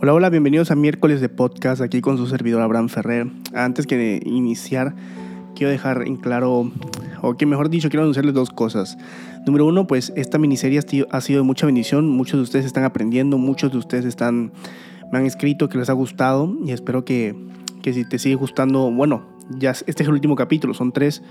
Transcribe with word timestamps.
Hola, 0.00 0.14
hola, 0.14 0.30
bienvenidos 0.30 0.70
a 0.70 0.76
miércoles 0.76 1.20
de 1.20 1.28
podcast 1.28 1.82
aquí 1.82 2.00
con 2.00 2.18
su 2.18 2.28
servidor 2.28 2.62
Abraham 2.62 2.88
Ferrer. 2.88 3.26
Antes 3.52 3.84
que 3.84 4.22
iniciar, 4.24 4.94
quiero 5.56 5.72
dejar 5.72 6.02
en 6.06 6.14
claro, 6.14 6.70
o 7.20 7.36
que 7.36 7.46
mejor 7.46 7.68
dicho, 7.68 7.88
quiero 7.88 8.04
anunciarles 8.04 8.32
dos 8.32 8.50
cosas. 8.50 8.96
Número 9.44 9.66
uno, 9.66 9.88
pues 9.88 10.12
esta 10.14 10.38
miniserie 10.38 10.78
ha 11.10 11.20
sido 11.20 11.40
de 11.40 11.44
mucha 11.44 11.66
bendición, 11.66 12.08
muchos 12.08 12.38
de 12.38 12.42
ustedes 12.44 12.64
están 12.64 12.84
aprendiendo, 12.84 13.38
muchos 13.38 13.72
de 13.72 13.78
ustedes 13.78 14.16
me 14.22 15.18
han 15.18 15.26
escrito 15.26 15.68
que 15.68 15.78
les 15.78 15.90
ha 15.90 15.94
gustado 15.94 16.56
y 16.64 16.70
espero 16.70 17.04
que, 17.04 17.34
que 17.82 17.92
si 17.92 18.08
te 18.08 18.20
sigue 18.20 18.36
gustando, 18.36 18.92
bueno, 18.92 19.24
ya 19.50 19.72
este 19.72 20.04
es 20.04 20.08
el 20.08 20.12
último 20.12 20.36
capítulo, 20.36 20.74
son 20.74 20.92
tres 20.92 21.24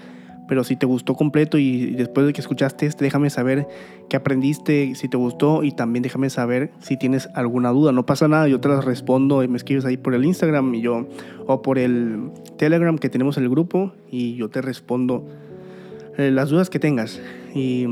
pero 0.48 0.64
si 0.64 0.76
te 0.76 0.86
gustó 0.86 1.16
completo 1.16 1.58
y 1.58 1.92
después 1.92 2.26
de 2.26 2.34
que 2.34 2.42
escuchaste 2.42 2.86
este, 2.86 3.04
déjame 3.04 3.30
saber 3.30 3.68
qué 4.10 4.16
aprendiste, 4.16 4.96
si 4.96 5.10
te 5.10 5.18
gustó 5.18 5.64
y 5.64 5.72
también 5.72 6.04
déjame 6.04 6.30
saber 6.30 6.72
si 6.80 6.98
tienes 6.98 7.30
alguna 7.34 7.70
duda. 7.70 7.92
No 7.92 8.06
pasa 8.06 8.28
nada, 8.28 8.48
yo 8.48 8.60
te 8.60 8.70
las 8.70 8.86
respondo 8.86 9.44
y 9.44 9.48
me 9.48 9.58
escribes 9.58 9.86
ahí 9.86 9.98
por 9.98 10.14
el 10.14 10.26
Instagram 10.26 10.74
y 10.76 10.82
yo, 10.82 11.08
o 11.46 11.62
por 11.62 11.78
el 11.78 12.32
Telegram 12.58 12.98
que 12.98 13.10
tenemos 13.10 13.38
en 13.38 13.44
el 13.44 13.50
grupo 13.50 13.92
y 14.10 14.36
yo 14.36 14.50
te 14.50 14.62
respondo 14.62 15.26
eh, 16.18 16.32
las 16.32 16.50
dudas 16.50 16.70
que 16.70 16.80
tengas. 16.80 17.22
Y, 17.54 17.86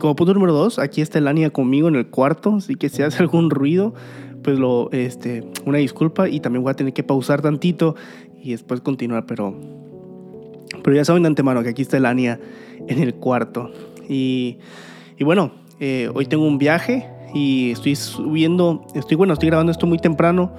como 0.00 0.16
punto 0.16 0.34
número 0.34 0.52
dos, 0.52 0.78
aquí 0.78 1.00
está 1.00 1.18
Elania 1.18 1.50
conmigo 1.50 1.88
en 1.88 1.94
el 1.94 2.08
cuarto, 2.08 2.56
así 2.56 2.74
que 2.74 2.88
si 2.88 3.02
hace 3.02 3.22
algún 3.22 3.50
ruido, 3.50 3.94
pues 4.42 4.58
lo, 4.58 4.90
este, 4.90 5.44
una 5.64 5.78
disculpa 5.78 6.28
y 6.28 6.40
también 6.40 6.62
voy 6.62 6.72
a 6.72 6.74
tener 6.74 6.92
que 6.92 7.04
pausar 7.04 7.42
tantito 7.42 7.94
y 8.42 8.50
después 8.50 8.80
continuar, 8.80 9.24
pero 9.26 9.54
pero 10.82 10.96
ya 10.96 11.04
saben 11.04 11.22
de 11.22 11.28
antemano 11.28 11.62
que 11.62 11.70
aquí 11.70 11.82
está 11.82 11.96
el 11.96 12.06
Ania 12.06 12.40
en 12.86 13.00
el 13.00 13.14
cuarto. 13.14 13.70
Y, 14.08 14.58
y 15.18 15.24
bueno, 15.24 15.52
eh, 15.80 16.10
hoy 16.14 16.26
tengo 16.26 16.46
un 16.46 16.58
viaje 16.58 17.08
y 17.34 17.72
estoy 17.72 17.96
subiendo, 17.96 18.86
estoy 18.94 19.16
bueno, 19.16 19.32
estoy 19.32 19.48
grabando 19.48 19.72
esto 19.72 19.86
muy 19.86 19.98
temprano 19.98 20.52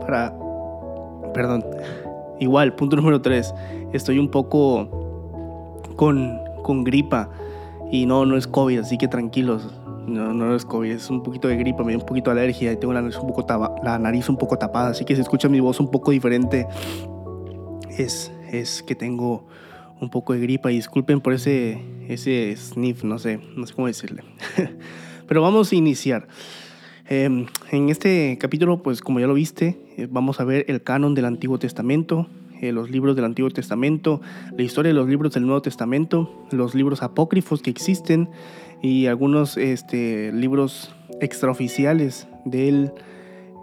para, 0.00 0.34
perdón, 1.34 1.64
igual, 2.40 2.74
punto 2.74 2.96
número 2.96 3.20
3, 3.20 3.54
estoy 3.92 4.18
un 4.18 4.28
poco 4.28 5.82
con, 5.96 6.38
con 6.62 6.84
gripa 6.84 7.30
y 7.90 8.06
no, 8.06 8.24
no 8.24 8.36
es 8.36 8.46
COVID, 8.46 8.78
así 8.78 8.98
que 8.98 9.08
tranquilos. 9.08 9.78
No, 10.06 10.34
no 10.34 10.56
es 10.56 10.64
COVID, 10.64 10.90
es 10.90 11.10
un 11.10 11.22
poquito 11.22 11.46
de 11.46 11.56
gripa, 11.56 11.84
me 11.84 11.90
dio 11.90 12.00
un 12.00 12.06
poquito 12.06 12.34
de 12.34 12.40
alergia 12.40 12.72
y 12.72 12.76
tengo 12.76 12.92
la 12.92 13.02
nariz 13.02 13.18
un 13.18 13.28
poco, 13.28 13.46
la 13.84 14.00
nariz 14.00 14.28
un 14.28 14.36
poco 14.36 14.58
tapada, 14.58 14.88
así 14.88 15.04
que 15.04 15.14
si 15.14 15.20
escucha 15.20 15.48
mi 15.48 15.60
voz 15.60 15.78
un 15.78 15.92
poco 15.92 16.10
diferente, 16.10 16.66
es, 17.96 18.32
es 18.52 18.82
que 18.82 18.94
tengo 18.94 19.46
un 20.00 20.10
poco 20.10 20.32
de 20.34 20.40
gripa 20.40 20.70
y 20.70 20.76
disculpen 20.76 21.20
por 21.20 21.32
ese, 21.32 21.80
ese 22.08 22.54
sniff, 22.56 23.04
no 23.04 23.18
sé, 23.18 23.40
no 23.56 23.66
sé 23.66 23.74
cómo 23.74 23.86
decirle. 23.86 24.22
Pero 25.26 25.42
vamos 25.42 25.72
a 25.72 25.76
iniciar. 25.76 26.28
Em, 27.08 27.46
en 27.70 27.88
este 27.88 28.36
capítulo, 28.38 28.82
pues 28.82 29.00
como 29.00 29.20
ya 29.20 29.26
lo 29.26 29.34
viste, 29.34 29.78
eh, 29.96 30.08
vamos 30.10 30.40
a 30.40 30.44
ver 30.44 30.64
el 30.68 30.82
canon 30.82 31.14
del 31.14 31.24
Antiguo 31.24 31.58
Testamento, 31.58 32.26
eh, 32.60 32.72
los 32.72 32.90
libros 32.90 33.16
del 33.16 33.24
Antiguo 33.24 33.50
Testamento, 33.50 34.20
la 34.56 34.62
historia 34.62 34.90
de 34.90 34.94
los 34.94 35.08
libros 35.08 35.34
del 35.34 35.44
Nuevo 35.44 35.62
Testamento, 35.62 36.46
los 36.50 36.74
libros 36.74 37.02
apócrifos 37.02 37.62
que 37.62 37.70
existen 37.70 38.28
y 38.82 39.06
algunos 39.06 39.56
este, 39.56 40.32
libros 40.32 40.94
extraoficiales 41.20 42.28
del, 42.44 42.92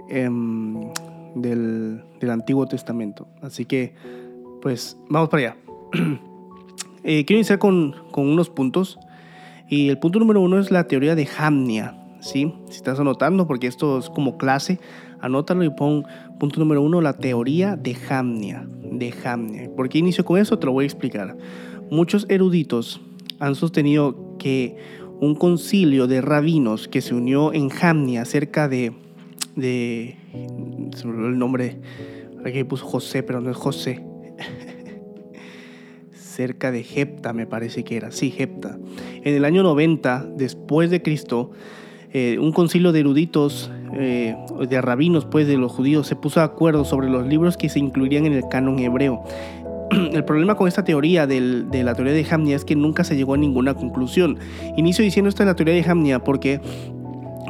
em, 0.09 0.79
del, 1.35 2.03
del 2.19 2.29
Antiguo 2.29 2.65
Testamento. 2.67 3.27
Así 3.41 3.65
que, 3.65 3.93
pues 4.61 4.97
vamos 5.09 5.29
para 5.29 5.43
allá. 5.43 5.57
Eh, 7.01 7.23
quiero 7.23 7.39
iniciar 7.39 7.59
con, 7.59 7.95
unos 8.13 8.49
puntos. 8.49 8.99
Y 9.69 9.87
el 9.87 9.99
punto 9.99 10.19
número 10.19 10.41
uno 10.41 10.59
es 10.59 10.69
la 10.69 10.87
teoría 10.87 11.15
de 11.15 11.27
Hamnia. 11.37 11.95
¿sí? 12.19 12.53
Si 12.69 12.75
estás 12.75 12.99
anotando, 12.99 13.47
porque 13.47 13.67
esto 13.67 13.99
es 13.99 14.09
como 14.09 14.37
clase, 14.37 14.79
anótalo 15.21 15.63
y 15.63 15.69
pon 15.69 16.05
punto 16.39 16.59
número 16.59 16.81
uno, 16.81 16.99
la 16.99 17.13
teoría 17.13 17.77
de 17.77 17.95
Hamnia. 18.09 18.67
De 18.91 19.13
Hamnia. 19.23 19.71
¿Por 19.75 19.87
qué 19.87 19.99
inicio 19.99 20.25
con 20.25 20.39
eso? 20.39 20.59
Te 20.59 20.65
lo 20.65 20.73
voy 20.73 20.83
a 20.83 20.87
explicar. 20.87 21.37
Muchos 21.89 22.25
eruditos 22.29 22.99
han 23.39 23.55
sostenido 23.55 24.35
que 24.37 24.75
un 25.21 25.35
concilio 25.35 26.05
de 26.05 26.19
rabinos 26.19 26.89
que 26.89 27.01
se 27.01 27.15
unió 27.15 27.53
en 27.53 27.69
Hamnia 27.81 28.25
cerca 28.25 28.67
de... 28.67 28.91
de 29.55 30.17
se 30.95 31.07
me 31.07 31.13
olvidó 31.13 31.29
el 31.29 31.39
nombre. 31.39 31.79
Aquí 32.45 32.65
puso 32.65 32.85
José, 32.85 33.23
pero 33.23 33.39
no 33.39 33.49
es 33.49 33.57
José 33.57 34.08
cerca 36.39 36.71
de 36.71 36.83
Jepta, 36.83 37.33
me 37.33 37.45
parece 37.45 37.83
que 37.83 37.97
era, 37.97 38.11
sí, 38.11 38.31
Jepta. 38.31 38.77
En 39.25 39.35
el 39.35 39.43
año 39.43 39.61
90 39.61 40.25
después 40.37 40.89
de 40.89 41.01
Cristo, 41.01 41.51
eh, 42.13 42.37
un 42.39 42.53
concilio 42.53 42.93
de 42.93 43.01
eruditos, 43.01 43.69
eh, 43.93 44.37
de 44.69 44.81
rabinos, 44.81 45.25
pues, 45.25 45.47
de 45.47 45.57
los 45.57 45.73
judíos, 45.73 46.07
se 46.07 46.15
puso 46.15 46.39
de 46.39 46.45
acuerdo 46.45 46.85
sobre 46.85 47.09
los 47.09 47.27
libros 47.27 47.57
que 47.57 47.67
se 47.67 47.79
incluirían 47.79 48.25
en 48.25 48.31
el 48.31 48.47
canon 48.49 48.79
hebreo. 48.79 49.21
El 50.13 50.23
problema 50.23 50.55
con 50.55 50.69
esta 50.69 50.85
teoría 50.85 51.27
de 51.27 51.83
la 51.83 51.93
teoría 51.93 52.13
de 52.13 52.25
Hamnia 52.31 52.55
es 52.55 52.63
que 52.63 52.77
nunca 52.77 53.03
se 53.03 53.17
llegó 53.17 53.33
a 53.33 53.37
ninguna 53.37 53.73
conclusión. 53.73 54.37
Inicio 54.77 55.03
diciendo 55.03 55.27
esta 55.27 55.43
es 55.43 55.47
la 55.47 55.57
teoría 55.57 55.73
de 55.73 55.83
Hamnia 55.83 56.23
porque 56.23 56.61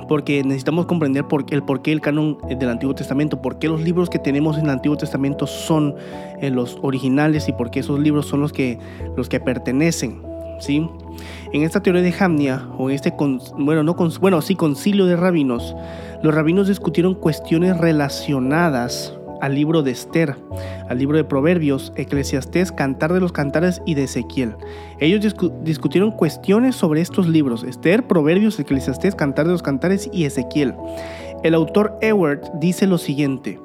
porque 0.09 0.44
necesitamos 0.44 0.88
comprender 0.88 1.25
por, 1.25 1.46
el 1.52 1.64
qué 1.84 1.92
el 1.92 2.02
canon 2.02 2.40
del 2.50 2.68
Antiguo 2.68 2.96
Testamento, 2.96 3.42
por 3.42 3.59
qué 3.59 3.68
los 3.68 3.80
libros 3.81 4.09
que 4.09 4.18
tenemos 4.18 4.58
en 4.58 4.66
el 4.66 4.72
Antiguo 4.72 4.97
Testamento 4.97 5.46
son 5.46 5.96
eh, 6.42 6.50
los 6.50 6.80
originales 6.81 7.47
y 7.47 7.53
por 7.53 7.70
qué 7.70 7.81
esos 7.81 8.00
libros 8.00 8.25
son 8.25 8.42
los 8.42 8.52
que, 8.52 8.80
los 9.16 9.30
que 9.30 9.40
pertenecen. 9.40 10.24
¿sí? 10.59 10.90
En 11.53 11.62
esta 11.62 11.84
teoría 11.84 12.02
de 12.02 12.14
Hamnia, 12.19 12.68
o 12.78 12.90
en 12.90 12.96
este, 12.96 13.14
bueno, 13.58 13.84
no 13.84 13.94
bueno, 14.19 14.42
sí, 14.42 14.56
concilio 14.56 15.06
de 15.06 15.16
rabinos, 15.16 15.75
los 16.24 16.34
rabinos 16.34 16.68
discutieron 16.68 17.14
cuestiones 17.14 17.78
relacionadas 17.78 19.16
al 19.41 19.55
libro 19.55 19.83
de 19.83 19.91
Esther, 19.91 20.35
al 20.89 20.97
libro 20.97 21.17
de 21.17 21.23
Proverbios, 21.23 21.94
Eclesiastés, 21.95 22.72
Cantar 22.72 23.13
de 23.13 23.19
los 23.19 23.31
Cantares 23.31 23.81
y 23.85 23.95
de 23.95 24.03
Ezequiel. 24.03 24.55
Ellos 25.00 25.35
discutieron 25.63 26.11
cuestiones 26.11 26.75
sobre 26.75 27.01
estos 27.01 27.27
libros, 27.27 27.63
Esther, 27.63 28.07
Proverbios, 28.07 28.59
Eclesiastés, 28.59 29.16
Cantar 29.16 29.45
de 29.45 29.53
los 29.53 29.63
Cantares 29.63 30.09
y 30.11 30.25
Ezequiel. 30.25 30.73
El 31.44 31.53
autor 31.53 31.97
Ewert 32.01 32.45
dice 32.59 32.88
lo 32.88 32.97
siguiente, 32.97 33.59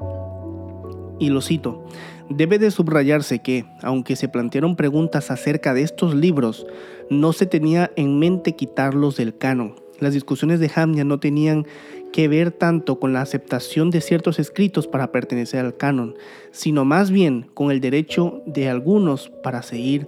y 1.18 1.28
lo 1.28 1.40
cito, 1.40 1.84
debe 2.28 2.58
de 2.58 2.70
subrayarse 2.70 3.38
que, 3.38 3.64
aunque 3.82 4.16
se 4.16 4.28
plantearon 4.28 4.76
preguntas 4.76 5.30
acerca 5.30 5.74
de 5.74 5.82
estos 5.82 6.14
libros, 6.14 6.66
no 7.10 7.32
se 7.32 7.46
tenía 7.46 7.90
en 7.96 8.18
mente 8.18 8.56
quitarlos 8.56 9.16
del 9.16 9.36
canon. 9.36 9.76
Las 10.00 10.12
discusiones 10.12 10.58
de 10.58 10.70
Hamnia 10.74 11.04
no 11.04 11.20
tenían 11.20 11.66
que 12.14 12.28
ver 12.28 12.52
tanto 12.52 13.00
con 13.00 13.12
la 13.12 13.22
aceptación 13.22 13.90
de 13.90 14.00
ciertos 14.00 14.38
escritos 14.38 14.86
para 14.86 15.10
pertenecer 15.10 15.64
al 15.64 15.76
canon, 15.76 16.14
sino 16.52 16.84
más 16.84 17.10
bien 17.10 17.50
con 17.54 17.72
el 17.72 17.80
derecho 17.80 18.40
de 18.46 18.68
algunos 18.68 19.30
para 19.42 19.62
seguir 19.62 20.06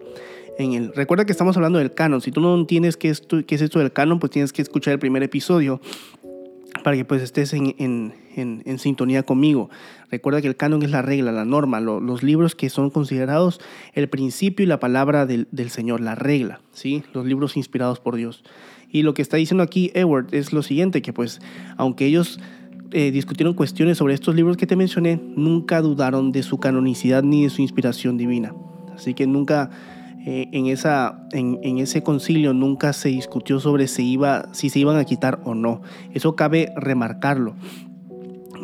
en 0.57 0.75
él. 0.75 0.93
Recuerda 0.95 1.25
que 1.25 1.33
estamos 1.33 1.57
hablando 1.57 1.81
del 1.81 1.95
canon. 1.95 2.21
Si 2.21 2.31
tú 2.31 2.41
no 2.41 2.55
entiendes 2.55 2.97
qué 2.97 3.09
es, 3.09 3.23
esto 3.49 3.79
del 3.81 3.93
canon, 3.93 4.21
pues 4.21 4.31
tienes 4.31 4.53
que 4.53 4.63
escuchar 4.63 4.93
el 4.93 5.01
primer 5.01 5.25
episodio 5.25 5.81
para 6.85 6.97
que 6.97 7.05
pues 7.05 7.23
estés 7.23 7.53
en, 7.55 7.75
en, 7.77 8.79
sintonía 8.79 9.25
conmigo. 9.25 9.69
Recuerda 10.09 10.41
que 10.41 10.47
el 10.47 10.55
canon 10.55 10.85
es 10.85 10.93
la 10.93 11.03
regla, 11.03 11.33
la 11.33 11.45
norma, 11.45 11.81
los 11.81 12.23
libros 12.23 12.55
que 12.55 12.71
son 12.71 12.91
considerados 12.91 13.61
el 13.95 14.09
principio 14.09 14.63
y 14.63 14.69
la 14.69 14.79
palabra 14.79 15.27
del, 15.27 15.49
del 15.51 15.71
Señor, 15.71 16.01
la 16.01 16.15
regla, 16.15 16.61
¿sí? 16.71 17.03
los 17.13 17.27
libros 17.27 17.57
inspirados 17.57 17.99
por 17.99 18.15
Dios. 18.15 18.45
Y 18.97 19.03
lo 19.03 19.13
que 19.13 19.21
está 19.21 19.37
diciendo 19.37 19.63
aquí 19.63 19.91
Edward 19.93 20.29
es 20.33 20.55
lo 20.55 20.63
siguiente, 20.63 21.03
que 21.03 21.13
pues 21.13 21.43
aunque 21.77 22.07
ellos 22.07 22.41
eh, 22.93 23.11
discutieron 23.11 23.53
cuestiones 23.53 23.99
sobre 23.99 24.15
estos 24.15 24.35
libros 24.35 24.57
que 24.57 24.67
te 24.67 24.75
mencioné, 24.75 25.21
nunca 25.37 25.83
dudaron 25.83 26.33
de 26.33 26.43
su 26.43 26.57
canonicidad 26.57 27.23
ni 27.23 27.43
de 27.43 27.51
su 27.51 27.61
inspiración 27.61 28.17
divina. 28.17 28.55
Así 28.95 29.13
que 29.13 29.27
nunca 29.27 29.69
eh, 30.25 30.49
en, 30.53 30.69
esa, 30.69 31.29
en, 31.33 31.77
ese 31.77 32.03
concilio 32.03 32.55
nunca 32.55 32.95
se 32.95 33.11
discutió 33.11 33.61
sobre 33.61 33.87
si, 33.87 34.13
iba, 34.13 34.49
si 34.55 34.71
se 34.71 34.79
iban 34.79 34.97
a 34.97 35.05
quitar 35.05 35.41
o 35.45 35.55
no. 35.55 35.83
Eso 36.15 36.35
cabe 36.35 36.73
remarcarlo, 36.75 37.55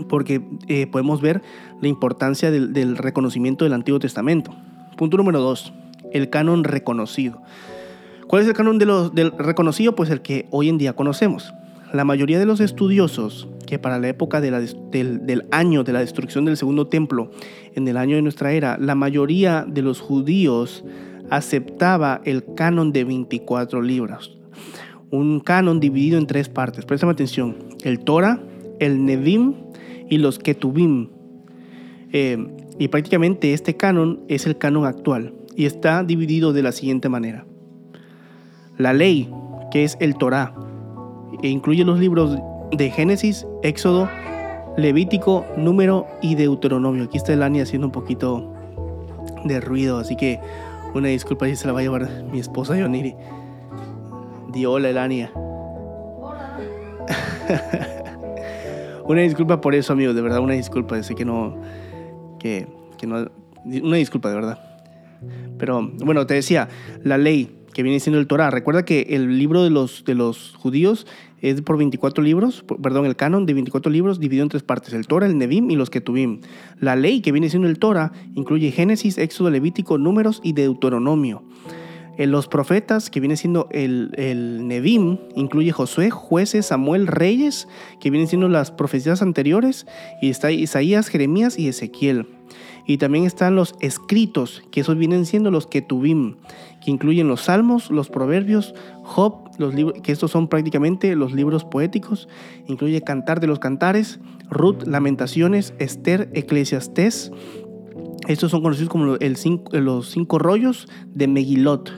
porque 0.09 0.41
eh, 0.67 0.87
podemos 0.87 1.21
ver 1.21 1.43
la 1.83 1.89
importancia 1.89 2.51
del, 2.51 2.73
del 2.73 2.97
reconocimiento 2.97 3.67
del 3.67 3.75
Antiguo 3.75 4.01
Testamento. 4.01 4.55
Punto 4.97 5.19
número 5.19 5.41
dos, 5.41 5.75
el 6.11 6.31
canon 6.31 6.65
reconocido. 6.65 7.43
¿Cuál 8.33 8.45
es 8.45 8.49
el 8.49 8.55
canon 8.55 8.79
del 8.79 9.33
reconocido? 9.37 9.95
Pues 9.95 10.09
el 10.09 10.23
que 10.23 10.47
hoy 10.51 10.71
en 10.71 10.79
día 10.79 10.95
conocemos. 10.95 11.53
La 11.93 12.07
mayoría 12.07 12.39
de 12.39 12.47
los 12.47 12.61
estudiosos 12.61 13.47
que 13.67 13.79
para 13.79 13.99
la 13.99 14.09
época 14.09 14.41
del, 14.41 14.55
año 15.51 15.85
de 15.85 15.93
la 15.93 16.01
destrucción 16.01 16.47
del 16.47 16.57
segundo 16.57 16.87
templo, 16.87 17.31
en 17.75 17.87
el 17.87 17.99
año 17.99 18.17
de 18.17 18.23
nuestra 18.23 18.53
era, 18.53 18.79
la 18.79 18.95
mayoría 18.95 19.67
de 19.69 19.83
los 19.83 20.01
judíos 20.01 20.83
aceptaba 21.29 22.23
el 22.25 22.43
canon 22.55 22.91
de 22.91 23.05
24 23.05 23.83
libros. 23.83 24.39
Un 25.11 25.41
canon 25.41 25.79
dividido 25.79 26.17
en 26.17 26.27
tres 26.27 26.49
partes. 26.49 26.87
Préstame 26.87 27.13
atención. 27.13 27.59
El 27.85 27.99
Torah, 27.99 28.41
el 28.81 29.05
Nevim 29.05 29.57
y 30.09 30.17
los 30.17 30.39
Ketubim. 30.39 31.11
Eh, 32.15 32.39
y 32.79 32.89
prácticamente 32.89 33.53
este 33.53 33.77
canon 33.77 34.25
es 34.29 34.47
el 34.47 34.57
canon 34.57 34.87
actual 34.87 35.35
y 35.55 35.67
está 35.67 36.03
dividido 36.03 36.55
de 36.55 36.63
la 36.63 36.73
siguiente 36.73 37.11
manera. 37.11 37.45
La 38.79 38.93
ley, 38.93 39.33
que 39.71 39.85
es 39.85 39.97
el 40.01 40.17
Torah, 40.17 40.55
e 41.43 41.49
incluye 41.49 41.85
los 41.85 41.99
libros 41.99 42.39
de 42.71 42.91
Génesis, 42.91 43.47
Éxodo, 43.63 44.09
Levítico, 44.77 45.45
Número 45.57 46.07
y 46.23 46.35
Deuteronomio. 46.35 47.05
Aquí 47.05 47.19
está 47.19 47.33
Elani 47.33 47.61
haciendo 47.61 47.87
un 47.87 47.93
poquito 47.93 48.53
de 49.45 49.61
ruido, 49.61 49.99
así 49.99 50.17
que 50.17 50.41
una 50.95 51.09
disculpa 51.09 51.47
si 51.47 51.57
se 51.57 51.67
la 51.67 51.73
va 51.73 51.81
a 51.81 51.83
llevar 51.83 52.09
mi 52.31 52.39
esposa 52.39 52.77
Yoniri. 52.77 53.15
Di 54.53 54.67
hola, 54.67 54.91
Elania. 54.91 55.33
una 59.05 59.23
disculpa 59.23 59.61
por 59.61 59.75
eso, 59.75 59.93
amigo, 59.93 60.15
de 60.15 60.23
verdad, 60.23 60.41
una 60.41 60.55
disculpa. 60.55 61.03
Sé 61.03 61.15
que 61.15 61.25
no. 61.25 61.57
Que, 62.39 62.67
que 62.99 63.07
no. 63.07 63.31
Una 63.65 63.97
disculpa, 63.97 64.29
de 64.29 64.35
verdad. 64.35 64.59
Pero 65.59 65.89
bueno, 66.05 66.27
te 66.27 66.35
decía, 66.35 66.69
la 67.03 67.17
ley 67.17 67.62
que 67.73 67.83
viene 67.83 68.01
siendo 68.01 68.19
el 68.19 68.27
Torah. 68.27 68.51
Recuerda 68.51 68.85
que 68.85 69.07
el 69.11 69.39
libro 69.39 69.63
de 69.63 69.71
los, 69.71 70.05
de 70.05 70.15
los 70.15 70.55
judíos 70.57 71.07
es 71.41 71.61
por 71.61 71.77
24 71.77 72.23
libros, 72.23 72.65
perdón, 72.83 73.05
el 73.05 73.17
canon 73.17 73.47
de 73.47 73.55
24 73.55 73.91
libros 73.91 74.21
dividido 74.21 74.45
en 74.45 74.49
tres 74.49 74.63
partes, 74.63 74.95
el 74.95 75.07
Torah, 75.07 75.27
el 75.27 75.37
Nevim 75.37 75.71
y 75.71 75.77
los 75.77 75.91
Ketuvim. 75.91 76.41
La 76.79 76.95
ley 76.95 77.21
que 77.21 77.33
viene 77.33 77.51
siendo 77.51 77.69
el 77.69 77.79
Torah 77.79 78.13
incluye 78.35 78.71
Génesis, 78.71 79.19
Éxodo, 79.19 79.51
Levítico, 79.51 79.99
Números 79.99 80.41
y 80.45 80.53
Deuteronomio. 80.53 81.43
En 82.19 82.31
los 82.31 82.47
profetas, 82.47 83.11
que 83.11 83.21
viene 83.21 83.37
siendo 83.37 83.69
el, 83.73 84.13
el 84.17 84.69
Nevim, 84.69 85.19
incluye 85.35 85.73
Josué, 85.73 86.11
jueces, 86.11 86.67
Samuel, 86.67 87.07
reyes, 87.07 87.67
que 88.01 88.11
vienen 88.11 88.29
siendo 88.29 88.49
las 88.49 88.71
profecías 88.71 89.23
anteriores, 89.23 89.87
y 90.21 90.29
está 90.29 90.53
Isaías, 90.53 91.09
Jeremías 91.09 91.59
y 91.59 91.69
Ezequiel. 91.69 92.27
Y 92.87 92.99
también 92.99 93.25
están 93.25 93.55
los 93.55 93.75
escritos, 93.81 94.63
que 94.71 94.81
esos 94.81 94.97
vienen 94.97 95.25
siendo 95.25 95.51
los 95.51 95.67
Ketuvim, 95.67 96.37
que 96.85 96.91
incluyen 96.91 97.29
los 97.29 97.43
salmos, 97.43 97.91
los 97.91 98.09
proverbios, 98.09 98.75
Job, 99.03 99.51
los 99.59 99.75
que 100.03 100.13
estos 100.13 100.31
son 100.31 100.49
prácticamente 100.49 101.15
los 101.15 101.33
libros 101.33 101.65
poéticos, 101.65 102.29
incluye 102.67 103.03
Cantar 103.03 103.41
de 103.41 103.47
los 103.47 103.61
Cantares, 103.61 104.19
Ruth, 104.51 104.83
Lamentaciones, 104.85 105.75
Esther, 105.79 106.31
Eclesiastés. 106.35 107.31
Estos 108.27 108.51
son 108.51 108.63
conocidos 108.63 108.89
como 108.89 109.17
el 109.17 109.37
los 109.73 110.11
cinco 110.11 110.39
rollos 110.39 110.89
de 111.15 111.27
Megilot. 111.29 111.91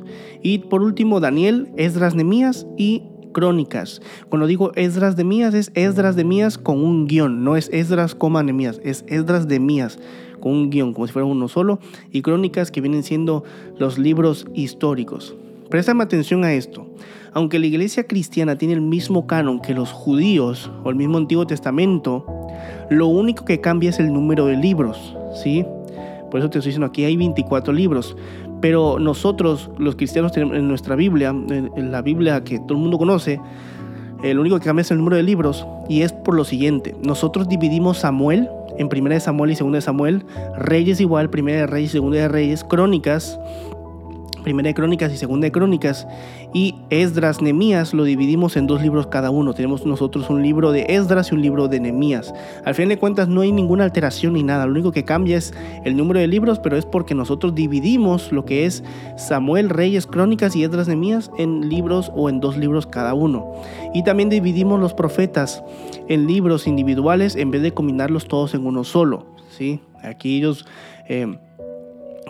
Y 0.42 0.58
por 0.58 0.82
último, 0.82 1.20
Daniel, 1.20 1.70
Esdras, 1.76 2.14
Nemías 2.14 2.66
y 2.76 3.02
Crónicas. 3.32 4.00
Cuando 4.30 4.46
digo 4.46 4.72
Esdras 4.74 5.16
de 5.16 5.24
Mías, 5.24 5.52
es 5.52 5.70
Esdras 5.74 6.16
de 6.16 6.24
Mías 6.24 6.56
con 6.56 6.82
un 6.82 7.06
guion, 7.06 7.44
no 7.44 7.56
es 7.56 7.68
Esdras, 7.72 8.16
Nemías, 8.44 8.80
es 8.84 9.04
Esdras 9.08 9.48
de 9.48 9.60
Mías 9.60 9.98
con 10.44 10.52
un 10.52 10.70
guion, 10.70 10.92
como 10.92 11.06
si 11.06 11.12
fuera 11.14 11.24
uno 11.24 11.48
solo, 11.48 11.78
y 12.12 12.20
crónicas 12.20 12.70
que 12.70 12.82
vienen 12.82 13.02
siendo 13.02 13.44
los 13.78 13.98
libros 13.98 14.46
históricos. 14.52 15.34
Préstame 15.70 16.04
atención 16.04 16.44
a 16.44 16.52
esto. 16.52 16.86
Aunque 17.32 17.58
la 17.58 17.64
iglesia 17.64 18.06
cristiana 18.06 18.58
tiene 18.58 18.74
el 18.74 18.82
mismo 18.82 19.26
canon 19.26 19.58
que 19.58 19.72
los 19.72 19.90
judíos 19.90 20.70
o 20.84 20.90
el 20.90 20.96
mismo 20.96 21.16
Antiguo 21.16 21.46
Testamento, 21.46 22.26
lo 22.90 23.06
único 23.06 23.46
que 23.46 23.62
cambia 23.62 23.88
es 23.88 23.98
el 23.98 24.12
número 24.12 24.44
de 24.44 24.58
libros, 24.58 25.16
¿sí? 25.42 25.64
Por 26.30 26.40
eso 26.40 26.50
te 26.50 26.58
estoy 26.58 26.68
diciendo, 26.70 26.88
aquí 26.88 27.04
hay 27.04 27.16
24 27.16 27.72
libros. 27.72 28.14
Pero 28.60 28.98
nosotros, 28.98 29.70
los 29.78 29.96
cristianos, 29.96 30.32
tenemos 30.32 30.56
en 30.58 30.68
nuestra 30.68 30.94
Biblia, 30.94 31.30
en 31.30 31.90
la 31.90 32.02
Biblia 32.02 32.44
que 32.44 32.58
todo 32.58 32.74
el 32.74 32.82
mundo 32.82 32.98
conoce, 32.98 33.40
el 34.24 34.38
único 34.38 34.58
que 34.58 34.64
cambia 34.64 34.82
es 34.82 34.90
el 34.90 34.98
número 34.98 35.16
de 35.16 35.22
libros 35.22 35.66
y 35.88 36.02
es 36.02 36.12
por 36.12 36.34
lo 36.34 36.44
siguiente. 36.44 36.96
Nosotros 37.02 37.48
dividimos 37.48 37.98
Samuel 37.98 38.48
en 38.78 38.88
primera 38.88 39.14
de 39.14 39.20
Samuel 39.20 39.52
y 39.52 39.56
segunda 39.56 39.76
de 39.76 39.82
Samuel, 39.82 40.24
Reyes 40.56 41.00
igual, 41.00 41.30
primera 41.30 41.60
de 41.60 41.66
Reyes 41.66 41.92
segunda 41.92 42.18
de 42.18 42.28
Reyes, 42.28 42.64
Crónicas, 42.64 43.38
primera 44.44 44.68
de 44.68 44.74
Crónicas 44.74 45.12
y 45.12 45.16
segunda 45.16 45.46
de 45.46 45.52
Crónicas, 45.52 46.06
y 46.52 46.76
Esdras, 46.90 47.42
Nemías 47.42 47.92
lo 47.92 48.04
dividimos 48.04 48.56
en 48.56 48.68
dos 48.68 48.80
libros 48.80 49.08
cada 49.08 49.30
uno. 49.30 49.54
Tenemos 49.54 49.84
nosotros 49.84 50.30
un 50.30 50.42
libro 50.42 50.70
de 50.70 50.86
Esdras 50.88 51.32
y 51.32 51.34
un 51.34 51.42
libro 51.42 51.66
de 51.66 51.80
Nemías. 51.80 52.32
Al 52.64 52.76
fin 52.76 52.88
de 52.88 52.98
cuentas 52.98 53.26
no 53.26 53.40
hay 53.40 53.50
ninguna 53.50 53.82
alteración 53.82 54.34
ni 54.34 54.44
nada, 54.44 54.66
lo 54.66 54.72
único 54.72 54.92
que 54.92 55.04
cambia 55.04 55.36
es 55.36 55.52
el 55.84 55.96
número 55.96 56.20
de 56.20 56.28
libros, 56.28 56.60
pero 56.60 56.76
es 56.76 56.86
porque 56.86 57.16
nosotros 57.16 57.54
dividimos 57.54 58.30
lo 58.30 58.44
que 58.44 58.66
es 58.66 58.84
Samuel, 59.16 59.70
Reyes, 59.70 60.06
Crónicas 60.06 60.54
y 60.54 60.62
Esdras, 60.62 60.86
Nemías 60.86 61.32
en 61.38 61.68
libros 61.68 62.12
o 62.14 62.28
en 62.28 62.38
dos 62.38 62.56
libros 62.56 62.86
cada 62.86 63.14
uno. 63.14 63.52
Y 63.92 64.04
también 64.04 64.28
dividimos 64.28 64.78
los 64.78 64.94
profetas 64.94 65.64
en 66.08 66.26
libros 66.26 66.66
individuales 66.68 67.34
en 67.34 67.50
vez 67.50 67.62
de 67.62 67.72
combinarlos 67.72 68.28
todos 68.28 68.54
en 68.54 68.66
uno 68.66 68.84
solo. 68.84 69.26
¿sí? 69.50 69.80
Aquí 70.02 70.36
ellos... 70.36 70.66
Eh, 71.08 71.38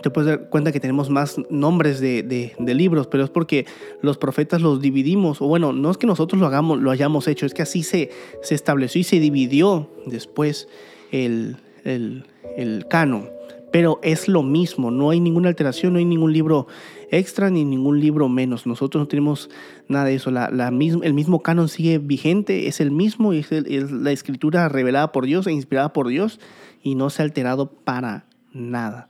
te 0.04 0.10
puedes 0.10 0.28
dar 0.28 0.50
cuenta 0.50 0.70
que 0.70 0.80
tenemos 0.80 1.08
más 1.08 1.40
nombres 1.48 1.98
de, 1.98 2.52
libros, 2.58 3.06
pero 3.06 3.24
es 3.24 3.30
porque 3.30 3.64
los 4.02 4.18
profetas 4.18 4.60
los 4.60 4.82
dividimos, 4.82 5.40
o 5.40 5.46
bueno, 5.46 5.72
no 5.72 5.90
es 5.90 5.96
que 5.96 6.06
nosotros 6.06 6.38
lo, 6.38 6.46
hagamos, 6.46 6.78
lo 6.78 6.90
hayamos 6.90 7.26
hecho, 7.26 7.46
es 7.46 7.54
que 7.54 7.62
así 7.62 7.82
se, 7.82 8.10
se 8.42 8.54
estableció 8.54 9.00
y 9.00 9.04
se 9.04 9.18
dividió 9.18 9.88
después 10.04 10.68
el, 11.10 11.56
el, 11.84 12.26
el 12.58 12.86
canon. 12.86 13.30
Pero 13.72 13.98
es 14.02 14.28
lo 14.28 14.42
mismo, 14.42 14.90
no 14.90 15.08
hay 15.08 15.20
ninguna 15.20 15.48
alteración, 15.48 15.94
no 15.94 15.98
hay 15.98 16.04
ningún 16.04 16.34
libro 16.34 16.66
extra 17.10 17.48
ni 17.48 17.64
ningún 17.64 17.98
libro 17.98 18.28
menos. 18.28 18.66
Nosotros 18.66 19.00
no 19.00 19.08
tenemos 19.08 19.48
nada 19.88 20.04
de 20.04 20.16
eso. 20.16 20.30
La, 20.30 20.50
la 20.50 20.68
el 20.68 21.14
mismo 21.14 21.40
canon 21.40 21.70
sigue 21.70 21.96
vigente, 21.96 22.68
es 22.68 22.78
el 22.78 22.90
mismo, 22.90 23.32
es, 23.32 23.50
es 23.50 23.90
la 23.90 24.12
escritura 24.12 24.68
revelada 24.68 25.12
por 25.12 25.24
Dios 25.24 25.46
e 25.46 25.52
inspirada 25.52 25.94
por 25.94 26.08
Dios 26.08 26.40
y 26.82 26.94
no 26.94 27.08
se 27.08 27.22
ha 27.22 27.24
alterado 27.24 27.70
para 27.72 28.26
nada. 28.52 29.08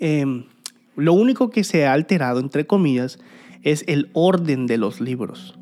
Em, 0.00 0.44
lo 0.96 1.12
único 1.12 1.50
que 1.50 1.62
se 1.62 1.86
ha 1.86 1.92
alterado, 1.92 2.40
entre 2.40 2.66
comillas, 2.66 3.18
es 3.62 3.84
el 3.86 4.10
orden 4.12 4.66
de 4.66 4.78
los 4.78 5.00
libros. 5.00 5.58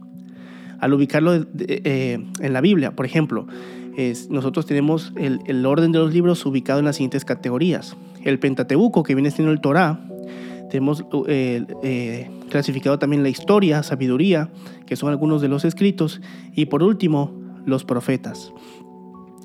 Al 0.80 0.94
ubicarlo 0.94 1.34
eh, 1.34 2.24
en 2.40 2.52
la 2.52 2.60
Biblia, 2.60 2.94
por 2.94 3.04
ejemplo, 3.04 3.46
nosotros 4.30 4.64
tenemos 4.64 5.12
el, 5.16 5.66
orden 5.66 5.90
de 5.90 5.98
los 5.98 6.12
libros 6.12 6.46
ubicado 6.46 6.78
en 6.78 6.84
las 6.84 6.96
siguientes 6.96 7.24
categorías. 7.24 7.96
El 8.22 8.38
Pentateuco, 8.38 9.02
que 9.02 9.14
viene 9.16 9.32
siendo 9.32 9.52
el 9.52 9.60
Torah, 9.60 10.00
tenemos 10.70 11.04
eh, 11.26 11.64
eh, 11.82 12.30
clasificado 12.48 12.98
también 13.00 13.24
la 13.24 13.28
historia, 13.28 13.82
sabiduría, 13.82 14.50
que 14.86 14.94
son 14.94 15.10
algunos 15.10 15.42
de 15.42 15.48
los 15.48 15.64
escritos, 15.64 16.20
y 16.54 16.66
por 16.66 16.84
último, 16.84 17.32
los 17.64 17.84
profetas. 17.84 18.52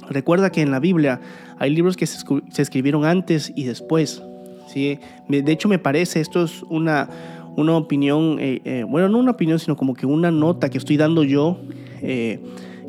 Recuerda 0.10 0.52
que 0.52 0.62
en 0.62 0.70
la 0.70 0.80
Biblia 0.80 1.20
hay 1.58 1.72
libros 1.72 1.98
que 1.98 2.06
se 2.06 2.62
escribieron 2.62 3.06
antes 3.06 3.52
y 3.56 3.64
después. 3.64 4.22
De 4.74 5.52
hecho, 5.52 5.68
me 5.70 5.80
parece, 5.80 6.20
esto 6.20 6.44
es 6.44 6.64
una, 6.64 7.10
una 7.56 7.78
opinión, 7.78 8.38
eh, 8.40 8.62
eh, 8.66 8.86
bueno, 8.88 9.10
no 9.10 9.20
una 9.20 9.32
opinión, 9.32 9.60
sino 9.60 9.76
como 9.76 9.94
que 9.94 10.06
una 10.06 10.32
nota 10.32 10.70
que 10.70 10.78
estoy 10.78 10.98
dando 10.98 11.24
yo, 11.24 11.58
eh, 12.02 12.40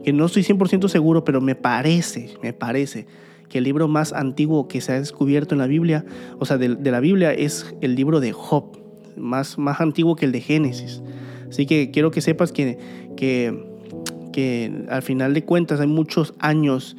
que 0.02 0.12
no 0.12 0.26
estoy 0.26 0.42
100% 0.42 0.88
seguro, 0.88 1.24
pero 1.24 1.40
me 1.40 1.54
parece, 1.54 2.34
me 2.42 2.52
parece 2.52 3.06
que 3.48 3.58
el 3.58 3.64
libro 3.64 3.88
más 3.88 4.12
antiguo 4.12 4.68
que 4.68 4.80
se 4.80 4.92
ha 4.92 4.98
descubierto 4.98 5.54
en 5.54 5.58
la 5.58 5.66
Biblia, 5.66 6.04
o 6.38 6.44
sea, 6.44 6.58
de, 6.58 6.68
la 6.68 7.00
Biblia, 7.00 7.32
es 7.32 7.74
el 7.80 7.94
libro 7.94 8.20
de 8.20 8.32
Job, 8.32 8.78
más, 9.16 9.58
más 9.58 9.80
antiguo 9.80 10.16
que 10.16 10.26
el 10.26 10.32
de 10.32 10.40
Génesis. 10.40 11.02
Así 11.48 11.66
que 11.66 11.90
quiero 11.90 12.10
que 12.10 12.20
sepas 12.20 12.52
que, 12.52 12.78
que 13.16 14.84
al 14.88 15.02
final 15.02 15.34
de 15.34 15.44
cuentas 15.44 15.78
hay 15.80 15.86
muchos 15.86 16.34
años 16.40 16.96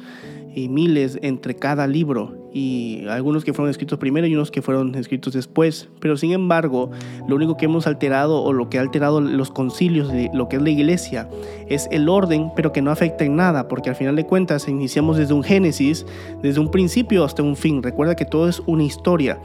y 0.54 0.68
miles 0.68 1.18
entre 1.20 1.54
cada 1.54 1.86
libro 1.86 2.45
y 2.56 3.06
algunos 3.08 3.44
que 3.44 3.52
fueron 3.52 3.68
escritos 3.68 3.98
primero 3.98 4.26
y 4.26 4.34
unos 4.34 4.50
que 4.50 4.62
fueron 4.62 4.94
escritos 4.94 5.34
después. 5.34 5.90
Pero 6.00 6.16
sin 6.16 6.32
embargo, 6.32 6.90
lo 7.28 7.36
único 7.36 7.58
que 7.58 7.66
hemos 7.66 7.86
alterado 7.86 8.42
o 8.42 8.54
lo 8.54 8.70
que 8.70 8.78
ha 8.78 8.80
alterado 8.80 9.20
los 9.20 9.50
concilios 9.50 10.10
lo 10.32 10.48
que 10.48 10.56
es 10.56 10.62
la 10.62 10.70
iglesia 10.70 11.28
es 11.68 11.86
el 11.90 12.08
orden, 12.08 12.50
pero 12.56 12.72
que 12.72 12.80
no 12.80 12.90
afecta 12.90 13.26
en 13.26 13.36
nada, 13.36 13.68
porque 13.68 13.90
al 13.90 13.96
final 13.96 14.16
de 14.16 14.24
cuentas 14.24 14.68
iniciamos 14.68 15.18
desde 15.18 15.34
un 15.34 15.42
génesis, 15.42 16.06
desde 16.42 16.58
un 16.58 16.70
principio 16.70 17.24
hasta 17.24 17.42
un 17.42 17.56
fin. 17.56 17.82
Recuerda 17.82 18.16
que 18.16 18.24
todo 18.24 18.48
es 18.48 18.62
una 18.64 18.84
historia. 18.84 19.38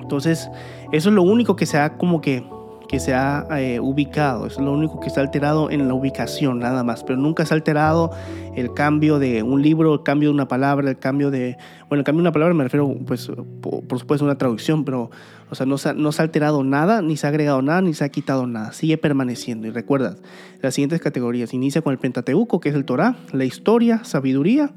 Entonces, 0.00 0.48
eso 0.92 1.10
es 1.10 1.14
lo 1.14 1.24
único 1.24 1.56
que 1.56 1.66
se 1.66 1.76
ha 1.76 1.98
como 1.98 2.22
que 2.22 2.42
que 2.88 3.00
se 3.00 3.14
ha 3.14 3.46
eh, 3.58 3.80
ubicado, 3.80 4.46
es 4.46 4.58
lo 4.58 4.72
único 4.72 5.00
que 5.00 5.08
está 5.08 5.20
alterado 5.20 5.70
en 5.70 5.88
la 5.88 5.94
ubicación 5.94 6.58
nada 6.58 6.84
más, 6.84 7.02
pero 7.04 7.18
nunca 7.18 7.44
se 7.46 7.54
ha 7.54 7.56
alterado 7.56 8.10
el 8.54 8.74
cambio 8.74 9.18
de 9.18 9.42
un 9.42 9.62
libro, 9.62 9.94
el 9.94 10.02
cambio 10.02 10.28
de 10.28 10.34
una 10.34 10.48
palabra, 10.48 10.90
el 10.90 10.98
cambio 10.98 11.30
de, 11.30 11.56
bueno, 11.88 12.00
el 12.00 12.04
cambio 12.04 12.22
de 12.22 12.28
una 12.28 12.32
palabra 12.32 12.54
me 12.54 12.64
refiero 12.64 12.94
pues 13.06 13.30
por, 13.60 13.98
supuesto 13.98 14.24
a 14.24 14.28
una 14.28 14.38
traducción, 14.38 14.84
pero 14.84 15.10
o 15.50 15.54
sea, 15.54 15.66
no 15.66 15.78
se, 15.78 15.94
no 15.94 16.12
se, 16.12 16.22
ha, 16.22 16.24
alterado 16.24 16.64
nada, 16.64 17.02
ni 17.02 17.16
se 17.16 17.26
ha 17.26 17.30
agregado 17.30 17.62
nada, 17.62 17.80
ni 17.80 17.94
se 17.94 18.04
ha 18.04 18.08
quitado 18.08 18.46
nada, 18.46 18.72
sigue 18.72 18.98
permaneciendo 18.98 19.66
y 19.66 19.70
recuerda, 19.70 20.16
las 20.60 20.74
siguientes 20.74 21.00
categorías, 21.00 21.54
inicia 21.54 21.82
con 21.82 21.92
el 21.92 21.98
Pentateuco, 21.98 22.60
que 22.60 22.68
es 22.68 22.74
el 22.74 22.84
Torah, 22.84 23.16
la 23.32 23.44
historia, 23.44 24.04
sabiduría 24.04 24.72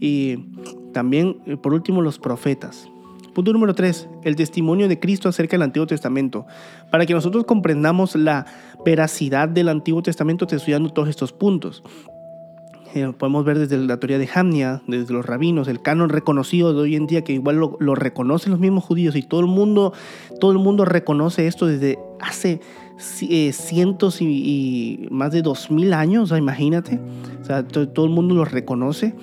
y 0.00 0.44
también 0.92 1.38
por 1.62 1.74
último 1.74 2.02
los 2.02 2.18
profetas. 2.18 2.88
Punto 3.38 3.52
número 3.52 3.72
3. 3.72 4.08
El 4.24 4.34
testimonio 4.34 4.88
de 4.88 4.98
Cristo 4.98 5.28
acerca 5.28 5.52
del 5.52 5.62
Antiguo 5.62 5.86
Testamento. 5.86 6.44
Para 6.90 7.06
que 7.06 7.14
nosotros 7.14 7.44
comprendamos 7.44 8.16
la 8.16 8.46
veracidad 8.84 9.48
del 9.48 9.68
Antiguo 9.68 10.02
Testamento, 10.02 10.48
te 10.48 10.56
estoy 10.56 10.74
todos 10.92 11.08
estos 11.08 11.32
puntos. 11.32 11.84
Eh, 12.96 13.12
podemos 13.16 13.44
ver 13.44 13.60
desde 13.60 13.78
la 13.78 14.00
teoría 14.00 14.18
de 14.18 14.28
Hamnia, 14.34 14.82
desde 14.88 15.14
los 15.14 15.24
rabinos, 15.24 15.68
el 15.68 15.80
canon 15.80 16.08
reconocido 16.08 16.74
de 16.74 16.80
hoy 16.80 16.96
en 16.96 17.06
día, 17.06 17.22
que 17.22 17.32
igual 17.32 17.60
lo, 17.78 17.94
reconocen 17.94 18.50
los 18.50 18.58
mismos 18.58 18.82
judíos 18.82 19.14
y 19.14 19.22
todo 19.22 19.38
el 19.38 19.46
mundo, 19.46 19.92
todo 20.40 20.50
el 20.50 20.58
mundo 20.58 20.84
reconoce 20.84 21.46
esto 21.46 21.66
desde 21.66 21.96
hace 22.18 22.60
eh, 23.20 23.52
cientos 23.52 24.20
y, 24.20 25.06
más 25.12 25.30
de 25.30 25.42
dos 25.42 25.70
mil 25.70 25.92
años, 25.92 26.32
imagínate. 26.36 26.98
O 27.40 27.44
sea, 27.44 27.64
todo, 27.64 27.88
todo 27.88 28.06
el 28.06 28.10
mundo 28.10 28.34
lo 28.34 28.44
reconoce 28.44 29.14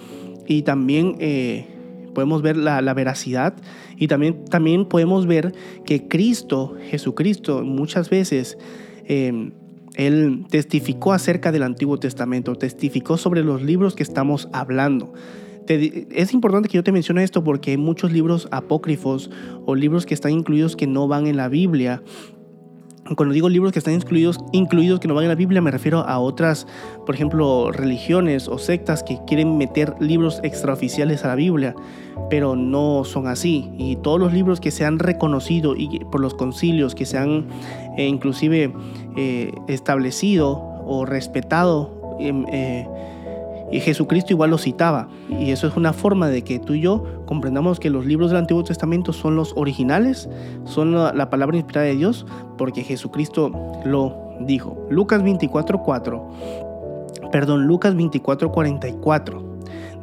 y 0.48 0.62
también 0.62 1.18
eh, 1.20 1.75
podemos 2.16 2.42
ver 2.42 2.58
la, 2.58 2.94
veracidad 2.96 3.54
y 3.96 4.08
también, 4.08 4.46
también 4.46 4.86
podemos 4.86 5.28
ver 5.28 5.54
que 5.86 6.08
Cristo, 6.08 6.76
Jesucristo, 6.90 7.64
muchas 7.64 8.10
veces... 8.10 8.58
Eh, 9.08 9.52
él 9.96 10.46
testificó 10.50 11.14
acerca 11.14 11.54
del 11.54 11.64
Antiguo 11.64 11.98
Testamento, 11.98 12.56
testificó 12.56 13.16
sobre 13.16 13.44
los 13.44 13.62
libros 13.62 13.96
que 13.96 14.04
estamos 14.04 14.50
hablando. 14.52 15.14
es 15.68 16.34
importante 16.34 16.68
que 16.68 16.76
yo 16.76 16.84
te 16.84 16.92
mencione 16.92 17.24
esto 17.24 17.44
porque 17.44 17.72
hay 17.72 17.78
muchos 17.78 18.12
libros 18.12 18.48
apócrifos 18.52 19.32
o 19.66 19.74
libros 19.74 20.06
que 20.06 20.14
están 20.14 20.34
incluidos 20.34 20.76
que 20.76 20.86
no 20.86 21.08
van 21.08 21.28
en 21.28 21.38
la 21.38 21.48
Biblia 21.48 22.04
cuando 23.14 23.34
digo 23.34 23.50
libros 23.50 23.72
que 23.72 23.78
están 23.78 23.94
incluidos, 23.94 24.40
incluidos 24.52 25.00
que 25.00 25.08
no 25.08 25.14
van 25.14 25.26
en 25.26 25.30
la 25.30 25.36
Biblia, 25.36 25.62
me 25.62 25.70
refiero 25.70 26.00
a 26.00 26.18
otras, 26.18 26.66
por 27.06 27.14
ejemplo, 27.14 27.72
religiones 27.72 28.48
o 28.48 28.58
sectas 28.58 29.04
que 29.04 29.20
quieren 29.28 29.58
meter 29.58 29.94
libros 30.00 30.40
extraoficiales 30.42 31.24
a 31.24 31.28
la 31.28 31.36
Biblia, 31.36 31.76
pero 32.32 32.56
no 32.56 33.04
son 33.04 33.28
así. 33.28 33.70
Y 33.78 33.98
todos 33.98 34.20
los 34.20 34.34
libros 34.34 34.60
que 34.60 34.72
se 34.72 34.86
han 34.86 34.98
reconocido 34.98 35.76
y 35.76 36.00
por 36.12 36.20
los 36.20 36.34
concilios, 36.34 36.96
que 36.96 37.06
se 37.06 37.20
han 37.20 37.48
eh, 37.96 38.08
inclusive 38.08 38.74
eh, 39.16 39.54
establecido 39.68 40.56
o 40.88 41.06
respetado, 41.06 42.18
em, 42.20 42.46
eh, 42.52 42.88
y 43.72 43.80
Jesucristo 43.80 44.34
igual 44.34 44.52
lo 44.52 44.58
citaba. 44.58 45.08
Y 45.30 45.52
eso 45.52 45.68
es 45.68 45.76
una 45.76 45.94
forma 45.94 46.28
de 46.30 46.44
que 46.44 46.60
tú 46.60 46.74
y 46.74 46.82
yo 46.82 47.04
comprendamos 47.26 47.80
que 47.80 47.90
los 47.90 48.06
libros 48.06 48.30
del 48.30 48.40
Antiguo 48.40 48.64
Testamento 48.64 49.14
son 49.14 49.36
los 49.36 49.54
originales, 49.56 50.30
son 50.66 50.94
la, 50.94 51.30
palabra 51.30 51.58
inspirada 51.58 51.88
de 51.88 51.96
Dios, 51.96 52.26
porque 52.58 52.84
Jesucristo 52.84 53.52
lo 53.86 54.16
dijo. 54.42 54.78
Lucas 54.90 55.24
24:4. 55.24 56.22
Perdón, 57.32 57.66
Lucas 57.66 57.96
24:44. 57.96 59.42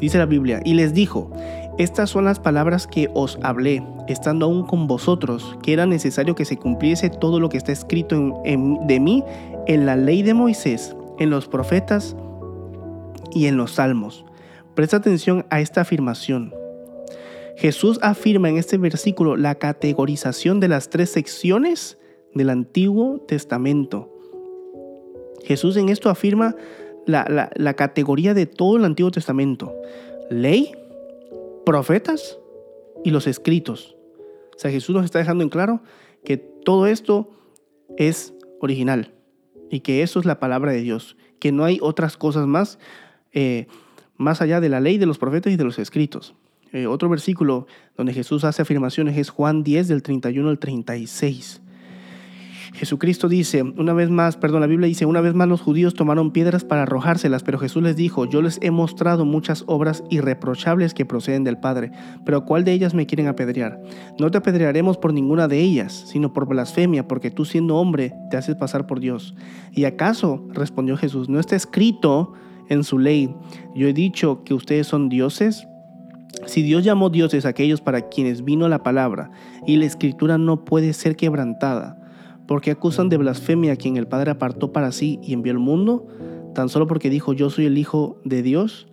Dice 0.00 0.18
la 0.18 0.26
Biblia, 0.26 0.60
y 0.64 0.74
les 0.74 0.94
dijo, 0.94 1.30
estas 1.78 2.10
son 2.10 2.24
las 2.24 2.40
palabras 2.40 2.88
que 2.88 3.08
os 3.14 3.38
hablé, 3.42 3.84
estando 4.08 4.46
aún 4.46 4.66
con 4.66 4.88
vosotros, 4.88 5.56
que 5.62 5.72
era 5.72 5.86
necesario 5.86 6.34
que 6.34 6.44
se 6.44 6.56
cumpliese 6.56 7.08
todo 7.08 7.38
lo 7.38 7.48
que 7.48 7.56
está 7.56 7.70
escrito 7.70 8.42
de 8.44 9.00
mí 9.00 9.22
en 9.68 9.86
la 9.86 9.94
ley 9.94 10.24
de 10.24 10.34
Moisés, 10.34 10.96
en 11.20 11.30
los 11.30 11.46
profetas 11.46 12.16
y 13.34 13.46
en 13.46 13.56
los 13.56 13.72
salmos. 13.72 14.24
Presta 14.74 14.98
atención 14.98 15.46
a 15.50 15.60
esta 15.60 15.82
afirmación. 15.82 16.54
Jesús 17.56 17.98
afirma 18.02 18.48
en 18.48 18.56
este 18.56 18.78
versículo 18.78 19.36
la 19.36 19.56
categorización 19.56 20.60
de 20.60 20.68
las 20.68 20.88
tres 20.88 21.10
secciones 21.10 21.98
del 22.34 22.50
Antiguo 22.50 23.20
Testamento. 23.20 24.08
Jesús 25.44 25.76
en 25.76 25.88
esto 25.88 26.08
afirma 26.08 26.56
la, 27.06 27.74
categoría 27.74 28.32
de 28.34 28.46
todo 28.46 28.76
el 28.76 28.84
Antiguo 28.84 29.10
Testamento. 29.10 29.74
Ley, 30.30 30.72
profetas 31.66 32.38
y 33.04 33.10
los 33.10 33.26
escritos. 33.26 33.96
O 34.54 34.58
sea, 34.58 34.70
Jesús 34.70 34.94
nos 34.94 35.04
está 35.04 35.18
dejando 35.18 35.42
en 35.42 35.50
claro 35.50 35.82
que 36.24 36.36
todo 36.36 36.86
esto 36.86 37.30
es 37.96 38.34
original 38.60 39.12
y 39.70 39.80
que 39.80 40.02
eso 40.02 40.20
es 40.20 40.26
la 40.26 40.38
palabra 40.38 40.72
de 40.72 40.80
Dios, 40.80 41.16
que 41.38 41.52
no 41.52 41.64
hay 41.64 41.78
otras 41.82 42.16
cosas 42.16 42.46
más 42.46 42.78
eh, 43.32 43.66
más 44.16 44.40
allá 44.40 44.60
de 44.60 44.68
la 44.68 44.80
ley 44.80 44.98
de 44.98 45.06
los 45.06 45.18
profetas 45.18 45.52
y 45.52 45.56
de 45.56 45.64
los 45.64 45.78
escritos. 45.78 46.34
Eh, 46.72 46.86
otro 46.86 47.08
versículo 47.08 47.66
donde 47.96 48.14
Jesús 48.14 48.44
hace 48.44 48.62
afirmaciones 48.62 49.18
es 49.18 49.28
Juan 49.28 49.62
10 49.62 49.88
del 49.88 50.02
31 50.02 50.48
al 50.48 50.58
36. 50.58 51.60
Jesucristo 52.74 53.28
dice, 53.28 53.62
una 53.62 53.92
vez 53.92 54.08
más, 54.08 54.38
perdón, 54.38 54.62
la 54.62 54.66
Biblia 54.66 54.88
dice, 54.88 55.04
una 55.04 55.20
vez 55.20 55.34
más 55.34 55.46
los 55.46 55.60
judíos 55.60 55.92
tomaron 55.92 56.30
piedras 56.30 56.64
para 56.64 56.84
arrojárselas, 56.84 57.42
pero 57.42 57.58
Jesús 57.58 57.82
les 57.82 57.96
dijo, 57.96 58.24
yo 58.24 58.40
les 58.40 58.58
he 58.62 58.70
mostrado 58.70 59.26
muchas 59.26 59.64
obras 59.66 60.02
irreprochables 60.08 60.94
que 60.94 61.04
proceden 61.04 61.44
del 61.44 61.58
Padre, 61.58 61.92
pero 62.24 62.46
¿cuál 62.46 62.64
de 62.64 62.72
ellas 62.72 62.94
me 62.94 63.04
quieren 63.04 63.28
apedrear? 63.28 63.78
No 64.18 64.30
te 64.30 64.38
apedrearemos 64.38 64.96
por 64.96 65.12
ninguna 65.12 65.48
de 65.48 65.60
ellas, 65.60 66.04
sino 66.06 66.32
por 66.32 66.48
blasfemia, 66.48 67.06
porque 67.06 67.30
tú 67.30 67.44
siendo 67.44 67.76
hombre 67.76 68.14
te 68.30 68.38
haces 68.38 68.56
pasar 68.56 68.86
por 68.86 69.00
Dios. 69.00 69.34
¿Y 69.72 69.84
acaso, 69.84 70.48
respondió 70.50 70.96
Jesús, 70.96 71.28
no 71.28 71.40
está 71.40 71.56
escrito 71.56 72.32
en 72.72 72.84
su 72.84 72.98
ley, 72.98 73.34
yo 73.74 73.88
he 73.88 73.92
dicho 73.92 74.42
que 74.44 74.54
ustedes 74.54 74.86
son 74.86 75.08
dioses. 75.08 75.66
Si 76.46 76.62
Dios 76.62 76.82
llamó 76.84 77.10
dioses 77.10 77.44
a 77.44 77.50
aquellos 77.50 77.80
para 77.80 78.08
quienes 78.08 78.44
vino 78.44 78.68
la 78.68 78.82
palabra, 78.82 79.30
y 79.66 79.76
la 79.76 79.84
escritura 79.84 80.38
no 80.38 80.64
puede 80.64 80.92
ser 80.92 81.16
quebrantada, 81.16 81.98
porque 82.46 82.70
acusan 82.70 83.08
de 83.08 83.16
blasfemia 83.16 83.72
a 83.72 83.76
quien 83.76 83.96
el 83.96 84.08
Padre 84.08 84.30
apartó 84.30 84.72
para 84.72 84.92
sí 84.92 85.20
y 85.22 85.32
envió 85.32 85.52
al 85.52 85.58
mundo, 85.58 86.06
tan 86.54 86.68
solo 86.68 86.86
porque 86.86 87.10
dijo 87.10 87.32
yo 87.32 87.50
soy 87.50 87.66
el 87.66 87.78
Hijo 87.78 88.20
de 88.24 88.42
Dios. 88.42 88.88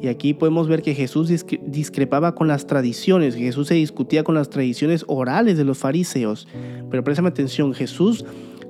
Y 0.00 0.08
aquí 0.08 0.34
podemos 0.34 0.68
ver 0.68 0.82
que 0.82 0.94
Jesús 0.94 1.30
discrepaba 1.66 2.34
con 2.34 2.48
las 2.48 2.66
tradiciones, 2.66 3.34
Jesús 3.34 3.68
se 3.68 3.74
discutía 3.74 4.24
con 4.24 4.34
las 4.34 4.48
tradiciones 4.48 5.04
orales 5.08 5.58
de 5.58 5.64
los 5.64 5.78
fariseos. 5.78 6.48
Pero 6.90 7.04
préstame 7.04 7.28
atención, 7.28 7.74
Jesús 7.74 8.24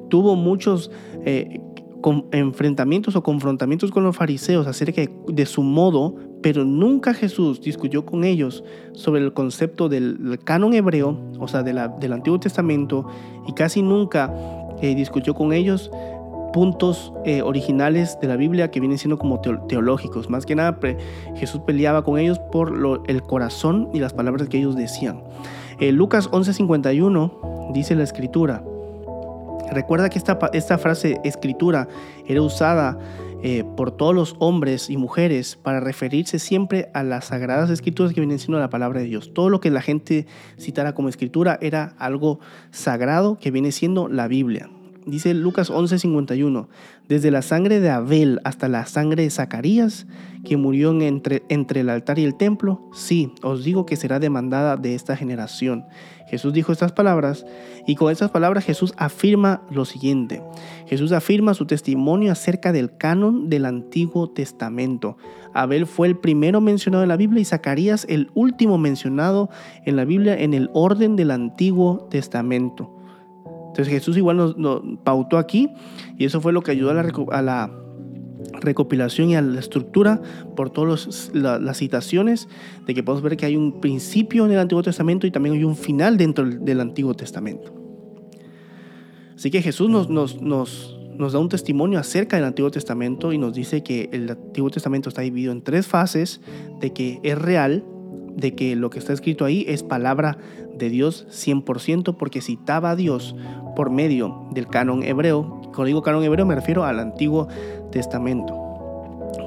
tuvo 0.09 0.35
muchos 0.35 0.91
eh, 1.25 1.61
con 2.01 2.27
enfrentamientos 2.33 3.17
o 3.17 3.23
confrontamientos 3.23 3.91
con 3.91 4.05
los 4.05 4.17
fariseos 4.17 4.67
acerca 4.67 5.03
de 5.27 5.47
su 5.47 5.63
modo, 5.63 6.17
pero 6.43 6.65
nunca 6.65 7.15
Jesús 7.15 7.61
discutió 7.61 8.07
con 8.07 8.25
ellos 8.25 8.65
sobre 8.93 9.23
el 9.23 9.33
concepto 9.33 9.89
del, 9.89 10.39
canon 10.45 10.75
hebreo, 10.75 11.19
o 11.39 11.49
sea, 11.49 11.63
de 11.63 11.73
la, 11.73 11.89
del 11.89 12.13
Antiguo 12.13 12.41
Testamento, 12.41 13.07
y 13.47 13.53
casi 13.53 13.83
nunca 13.83 14.35
eh, 14.81 14.95
discutió 14.95 15.35
con 15.35 15.53
ellos 15.53 15.91
puntos 16.53 17.13
eh, 17.25 17.43
originales 17.43 18.19
de 18.21 18.29
la 18.29 18.37
Biblia 18.37 18.71
que 18.71 18.81
vienen 18.81 18.99
siendo 18.99 19.19
como 19.19 19.41
teológicos. 19.41 20.29
Más 20.29 20.47
que 20.47 20.55
nada, 20.55 20.79
Jesús 21.37 21.61
peleaba 21.67 22.03
con 22.03 22.19
ellos 22.19 22.39
por 22.51 22.77
lo, 22.77 23.05
el 23.05 23.23
corazón 23.23 23.89
y 23.93 24.01
las 24.01 24.13
palabras 24.13 24.49
que 24.49 24.59
ellos 24.59 24.77
decían. 24.77 25.23
Eh, 25.79 25.93
Lucas 25.93 26.31
11:51 26.31 27.73
dice 27.73 27.95
la 27.95 28.03
escritura, 28.03 28.65
Recuerda 29.71 30.11
que 30.11 30.19
esta, 30.19 30.39
esta 30.53 30.79
frase 30.79 31.21
escritura 31.25 31.89
era 32.27 32.43
usada 32.43 32.99
eh, 33.43 33.65
por 33.77 33.91
todos 33.91 34.15
los 34.15 34.37
hombres 34.39 34.91
y 34.91 34.99
mujeres 34.99 35.57
para 35.57 35.81
referirse 35.81 36.39
siempre 36.39 36.91
a 36.93 37.03
las 37.03 37.27
sagradas 37.27 37.71
escrituras 37.71 38.13
que 38.13 38.21
vienen 38.21 38.39
siendo 38.39 38.59
la 38.59 38.69
palabra 38.69 39.01
de 39.01 39.07
Dios. 39.07 39.33
Todo 39.33 39.49
lo 39.49 39.61
que 39.61 39.71
la 39.71 39.81
gente 39.81 40.27
citara 40.59 40.95
como 40.95 41.09
escritura 41.09 41.59
era 41.63 41.95
algo 41.99 42.41
sagrado 42.71 43.39
que 43.39 43.51
viene 43.51 43.73
siendo 43.73 44.09
la 44.09 44.29
Biblia. 44.29 44.69
Dice 45.07 45.33
Lucas 45.33 45.71
11:51, 45.71 46.69
desde 47.09 47.31
la 47.31 47.41
sangre 47.41 47.81
de 47.81 47.89
Abel 47.89 48.39
hasta 48.45 48.69
la 48.69 48.85
sangre 48.85 49.23
de 49.23 49.31
Zacarías, 49.31 50.07
que 50.45 50.59
murió 50.59 50.93
entre, 51.01 51.43
entre 51.49 51.81
el 51.81 51.89
altar 51.89 52.19
y 52.19 52.25
el 52.25 52.35
templo, 52.35 52.83
sí, 52.93 53.33
os 53.43 53.65
digo 53.65 53.87
que 53.87 53.97
será 53.97 54.19
demandada 54.19 54.77
de 54.77 54.95
esta 54.95 55.17
generación. 55.17 55.85
Jesús 56.29 56.53
dijo 56.53 56.71
estas 56.71 56.93
palabras 56.93 57.47
y 57.87 57.97
con 57.97 58.13
estas 58.13 58.31
palabras 58.31 58.65
Jesús 58.65 58.93
afirma 58.97 59.63
lo 59.71 59.85
siguiente. 59.85 60.43
Jesús 60.87 61.13
afirma 61.13 61.55
su 61.55 61.67
testimonio 61.67 62.31
acerca 62.31 62.73
del 62.73 62.97
canon 62.97 63.49
del 63.49 63.65
Antiguo 63.65 64.31
Testamento. 64.31 65.17
Abel 65.55 65.87
fue 65.87 66.09
el 66.09 66.17
primero 66.17 66.61
mencionado 66.61 67.03
en 67.03 67.09
la 67.09 67.17
Biblia 67.17 67.41
y 67.41 67.47
Zacarías 67.47 68.07
el 68.09 68.31
último 68.35 68.79
mencionado 68.79 69.49
en 69.85 69.97
la 69.97 70.05
Biblia 70.05 70.39
en 70.39 70.55
el 70.55 70.71
orden 70.73 71.17
del 71.17 71.31
Antiguo 71.31 72.07
Testamento. 72.11 73.00
Entonces 73.71 73.89
Jesús 73.89 74.17
igual 74.17 74.37
nos, 74.37 74.83
pautó 75.05 75.39
aquí 75.39 75.71
y 76.19 76.25
eso 76.25 76.41
fue 76.41 76.53
lo 76.53 76.63
que 76.63 76.73
ayudó 76.73 76.91
a 76.91 77.43
la, 77.43 77.71
recopilación 78.63 79.31
y 79.31 79.37
a 79.37 79.43
la 79.43 79.61
estructura 79.61 80.21
por 80.57 80.71
todas 80.71 81.31
las 81.35 81.77
citaciones 81.79 82.49
de 82.87 82.95
que 82.95 83.03
podemos 83.03 83.23
ver 83.23 83.37
que 83.37 83.47
hay 83.47 83.57
un 83.57 83.81
principio 83.81 84.45
en 84.45 84.53
el 84.53 84.59
Antiguo 84.59 84.83
Testamento 84.83 85.27
y 85.27 85.31
también 85.31 85.55
hay 85.55 85.65
un 85.65 85.77
final 85.77 86.17
dentro 86.17 86.45
del 86.45 86.81
Antiguo 86.81 87.15
Testamento. 87.15 87.73
Así 89.37 89.51
que 89.51 89.63
Jesús 89.63 89.89
nos, 89.89 91.33
da 91.33 91.39
un 91.39 91.49
testimonio 91.49 91.99
acerca 91.99 92.37
del 92.37 92.45
Antiguo 92.45 92.71
Testamento 92.71 93.33
y 93.33 93.39
nos 93.39 93.55
dice 93.55 93.83
que 93.83 94.11
el 94.13 94.31
Antiguo 94.31 94.71
Testamento 94.71 95.09
está 95.09 95.23
dividido 95.23 95.53
en 95.53 95.63
tres 95.63 95.87
fases, 95.87 96.41
de 96.81 96.93
que 96.93 97.21
es 97.23 97.39
real, 97.39 97.85
de 98.41 98.55
que 98.55 98.75
lo 98.75 98.91
que 98.91 98.99
está 98.99 99.13
escrito 99.13 99.45
ahí 99.45 99.65
es 99.69 99.83
palabra 99.83 100.39
de 100.77 100.89
Dios 100.89 101.27
100% 101.31 102.17
porque 102.17 102.41
citaba 102.41 102.91
a 102.91 102.97
Dios 102.97 103.37
por 103.77 103.91
medio 103.91 104.47
del 104.51 104.67
canon 104.67 105.03
hebreo. 105.03 105.61
Cuando 105.75 105.85
digo 105.85 106.03
canon 106.03 106.25
hebreo 106.25 106.47
me 106.47 106.55
refiero 106.55 106.85
al 106.85 106.99
Antiguo 106.99 107.49
Testamento. 107.93 108.57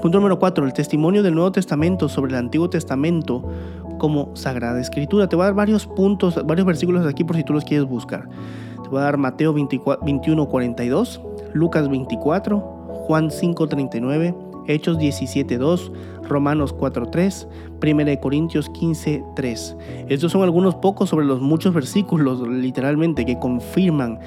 Punto 0.02 0.18
número 0.18 0.40
4. 0.40 0.66
El 0.66 0.74
testimonio 0.74 1.24
del 1.24 1.36
Nuevo 1.36 1.52
Testamento 1.52 2.08
sobre 2.08 2.32
el 2.32 2.38
Antiguo 2.38 2.70
Testamento 2.70 3.44
como 3.98 4.36
Sagrada 4.36 4.80
Escritura. 4.80 5.28
Te 5.28 5.36
voy 5.36 5.44
a 5.44 5.46
dar 5.48 5.56
varios 5.56 5.88
puntos, 5.88 6.40
varios 6.46 6.66
versículos 6.66 7.06
aquí 7.06 7.24
por 7.24 7.36
si 7.36 7.44
tú 7.44 7.54
los 7.54 7.64
quieres 7.64 7.88
buscar. 7.88 8.28
Te 8.84 8.90
voy 8.90 9.00
a 9.00 9.04
dar 9.04 9.18
Mateo 9.18 9.54
21, 9.54 10.48
42, 10.48 11.22
Lucas 11.54 11.90
24, 11.90 12.60
Juan 12.60 13.32
5, 13.32 13.68
39, 13.68 14.36
Hechos 14.67 14.98
17.2, 14.98 15.91
Romanos 16.27 16.75
4.3, 16.75 17.48
1 17.82 18.22
Corintios 18.22 18.72
15.3. 18.72 19.77
Estos 20.10 20.32
son 20.32 20.43
algunos 20.43 20.75
pocos 20.75 21.10
sobre 21.10 21.25
los 21.25 21.41
muchos 21.41 21.74
versículos 21.74 22.48
literalmente 22.48 23.25
que 23.25 23.39
confirman 23.39 24.20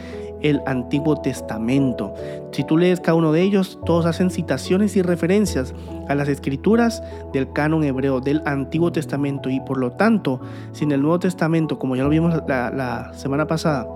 el 0.42 0.60
Antiguo 0.66 1.16
Testamento. 1.16 2.14
Si 2.52 2.64
tú 2.64 2.76
lees 2.76 3.00
cada 3.00 3.16
uno 3.16 3.32
de 3.32 3.42
ellos, 3.42 3.78
todos 3.84 4.06
hacen 4.06 4.30
citaciones 4.30 4.96
y 4.96 5.02
referencias 5.02 5.74
a 6.08 6.14
las 6.14 6.28
escrituras 6.28 7.02
del 7.32 7.52
canon 7.52 7.84
hebreo 7.84 8.20
del 8.20 8.42
Antiguo 8.44 8.92
Testamento 8.92 9.50
y 9.50 9.60
por 9.60 9.78
lo 9.78 9.92
tanto, 9.92 10.40
sin 10.72 10.92
el 10.92 11.02
Nuevo 11.02 11.18
Testamento, 11.18 11.78
como 11.78 11.96
ya 11.96 12.04
lo 12.04 12.10
vimos 12.10 12.34
la, 12.46 12.70
la 12.70 13.12
semana 13.14 13.46
pasada, 13.46 13.86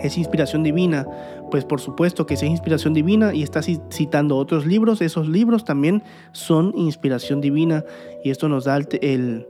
es 0.00 0.16
inspiración 0.16 0.62
divina, 0.62 1.06
pues 1.50 1.64
por 1.64 1.80
supuesto 1.80 2.26
que 2.26 2.34
es 2.34 2.42
inspiración 2.42 2.94
divina 2.94 3.34
y 3.34 3.42
está 3.42 3.62
citando 3.62 4.36
otros 4.36 4.66
libros, 4.66 5.00
esos 5.00 5.28
libros 5.28 5.64
también 5.64 6.02
son 6.32 6.72
inspiración 6.76 7.40
divina 7.40 7.84
y 8.24 8.30
esto 8.30 8.48
nos 8.48 8.64
da 8.64 8.76
el, 8.76 9.46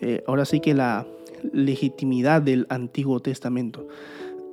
eh, 0.00 0.22
ahora 0.26 0.44
sí 0.44 0.60
que 0.60 0.74
la 0.74 1.06
legitimidad 1.52 2.42
del 2.42 2.66
Antiguo 2.68 3.20
Testamento. 3.20 3.86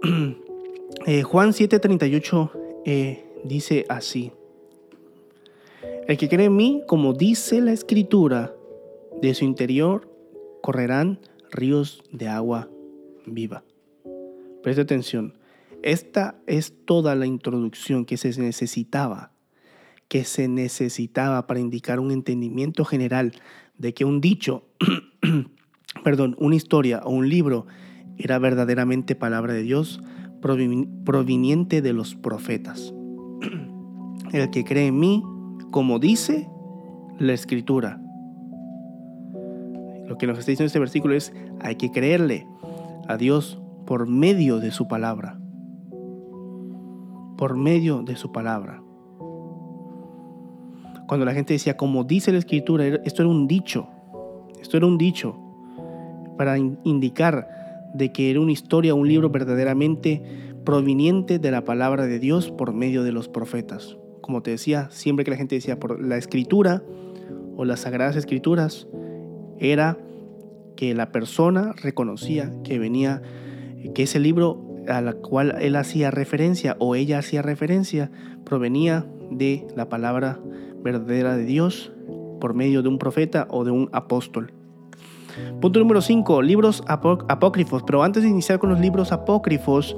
eh, 1.06 1.24
Juan 1.24 1.52
7:38 1.52 2.52
eh, 2.86 3.26
dice 3.44 3.86
así, 3.90 4.32
el 6.08 6.18
que 6.18 6.28
cree 6.28 6.48
en 6.48 6.56
mí, 6.56 6.84
como 6.88 7.14
dice 7.14 7.62
la 7.62 7.72
escritura, 7.72 8.54
de 9.22 9.34
su 9.34 9.46
interior 9.46 10.10
correrán 10.62 11.20
ríos 11.50 12.04
de 12.12 12.28
agua 12.28 12.70
viva. 13.26 13.64
Preste 14.62 14.82
atención. 14.82 15.34
Esta 15.84 16.40
es 16.48 16.74
toda 16.86 17.13
la 17.13 17.25
introducción 17.25 18.06
que 18.06 18.16
se 18.16 18.30
necesitaba, 18.42 19.34
que 20.08 20.24
se 20.24 20.48
necesitaba 20.48 21.46
para 21.46 21.60
indicar 21.60 22.00
un 22.00 22.12
entendimiento 22.12 22.86
general 22.86 23.34
de 23.78 23.94
que 23.94 24.06
un 24.06 24.22
dicho, 24.22 24.63
perdón, 26.06 26.38
una 26.40 26.56
historia 26.56 27.02
o 27.04 27.10
un 27.10 27.28
libro 27.28 27.68
era 28.18 28.40
verdaderamente 28.40 29.16
palabra 29.16 29.54
de 29.54 29.63
Dios 29.63 30.02
proveniente 30.40 31.82
de 31.82 31.92
los 31.92 32.16
profetas. 32.16 32.94
El 34.32 34.50
que 34.52 34.63
cree 34.63 34.88
en 34.88 35.00
mí, 35.00 35.22
como 35.70 36.00
dice 36.00 36.48
la 37.20 37.34
escritura. 37.34 38.00
Lo 40.08 40.18
que 40.18 40.28
nos 40.28 40.40
está 40.40 40.52
diciendo 40.52 40.68
este 40.68 40.80
versículo 40.80 41.13
es, 41.13 41.34
hay 41.60 41.75
que 41.75 41.92
creerle 41.92 42.48
a 43.10 43.18
Dios 43.18 43.60
por 43.86 44.08
medio 44.08 44.60
de 44.60 44.72
su 44.72 44.88
palabra. 44.88 45.43
Por 47.44 47.58
medio 47.58 48.04
de 48.04 48.16
su 48.16 48.32
palabra. 48.32 48.82
Cuando 51.10 51.26
la 51.26 51.34
gente 51.34 51.52
decía, 51.52 51.76
como 51.76 52.06
dice 52.06 52.32
la 52.32 52.38
escritura, 52.38 52.86
esto 52.88 53.22
era 53.22 53.30
un 53.30 53.50
dicho. 53.50 53.90
Esto 54.62 54.78
era 54.78 54.86
un 54.86 54.98
dicho 54.98 55.38
para 56.38 56.58
indicar 56.58 57.50
de 57.96 58.14
que 58.14 58.32
era 58.32 58.40
una 58.40 58.54
historia, 58.54 58.96
un 58.96 59.10
libro 59.10 59.30
verdaderamente 59.30 60.24
proveniente 60.64 61.38
de 61.38 61.52
la 61.52 61.66
palabra 61.66 62.06
de 62.06 62.18
Dios 62.18 62.50
por 62.50 62.72
medio 62.72 63.04
de 63.04 63.12
los 63.12 63.28
profetas. 63.28 63.98
Como 64.22 64.42
te 64.42 64.52
decía, 64.52 64.88
siempre 64.90 65.26
que 65.26 65.32
la 65.32 65.38
gente 65.38 65.56
decía 65.56 65.78
por 65.78 66.02
la 66.02 66.16
escritura 66.16 66.82
o 67.58 67.66
las 67.66 67.82
sagradas 67.82 68.16
escrituras, 68.16 68.88
era 69.60 69.98
que 70.78 70.94
la 70.94 71.12
persona 71.12 71.74
reconocía 71.74 72.54
que 72.64 72.80
venía 72.80 73.22
que 73.94 74.04
ese 74.04 74.22
libro 74.22 74.73
a 74.88 75.02
la 75.02 75.13
cual 75.13 75.56
él 75.60 75.75
hacía 75.75 76.12
referencia 76.12 76.75
o 76.80 76.96
ella 76.96 77.20
hacía 77.20 77.42
referencia 77.42 78.12
provenía 78.44 79.06
de 79.32 79.68
la 79.75 79.90
palabra 79.90 80.40
verdadera 80.84 81.36
de 81.36 81.46
Dios 81.46 81.92
por 82.40 82.54
medio 82.54 82.82
de 82.82 82.90
un 82.90 82.98
profeta 82.98 83.48
o 83.50 83.63
de 83.63 83.72
un 83.72 83.90
apóstol. 83.94 84.54
Punto 85.62 85.80
número 85.80 86.02
5, 86.02 86.42
libros 86.42 86.84
apócrifos. 86.88 87.84
Pero 87.84 88.04
antes 88.04 88.24
de 88.24 88.30
iniciar 88.30 88.60
con 88.60 88.70
los 88.70 88.80
libros 88.80 89.12
apócrifos, 89.12 89.96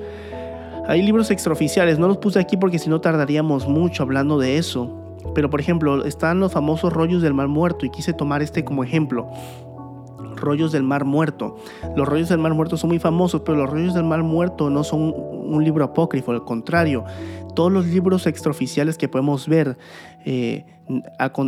hay 0.87 1.01
libros 1.01 1.31
extraoficiales. 1.31 1.99
No 1.99 2.07
los 2.07 2.17
puse 2.17 2.39
aquí 2.39 2.55
porque 2.57 2.79
si 2.79 2.89
no 2.89 3.01
tardaríamos 3.01 3.67
mucho 3.67 4.03
hablando 4.03 4.39
de 4.39 4.57
eso. 4.57 5.01
Pero 5.33 5.49
por 5.49 5.59
ejemplo, 5.59 6.05
están 6.05 6.39
los 6.39 6.53
famosos 6.53 6.93
rollos 6.93 7.21
del 7.21 7.33
mal 7.33 7.47
muerto 7.47 7.85
y 7.85 7.89
quise 7.89 8.13
tomar 8.13 8.41
este 8.41 8.63
como 8.63 8.83
ejemplo 8.83 9.27
rollos 10.35 10.71
del 10.71 10.83
mar 10.83 11.05
muerto. 11.05 11.57
Los 11.95 12.07
rollos 12.07 12.29
del 12.29 12.39
mar 12.39 12.53
muerto 12.53 12.77
son 12.77 12.89
muy 12.89 12.99
famosos, 12.99 13.41
pero 13.41 13.57
los 13.57 13.69
rollos 13.69 13.93
del 13.93 14.03
mar 14.03 14.23
muerto 14.23 14.69
no 14.69 14.83
son 14.83 15.13
un 15.45 15.63
libro 15.63 15.83
apócrifo, 15.83 16.31
al 16.31 16.43
contrario, 16.43 17.05
todos 17.55 17.71
los 17.71 17.85
libros 17.87 18.27
extraoficiales 18.27 18.97
que 18.97 19.07
podemos 19.07 19.47
ver, 19.47 19.77
eh, 20.25 20.65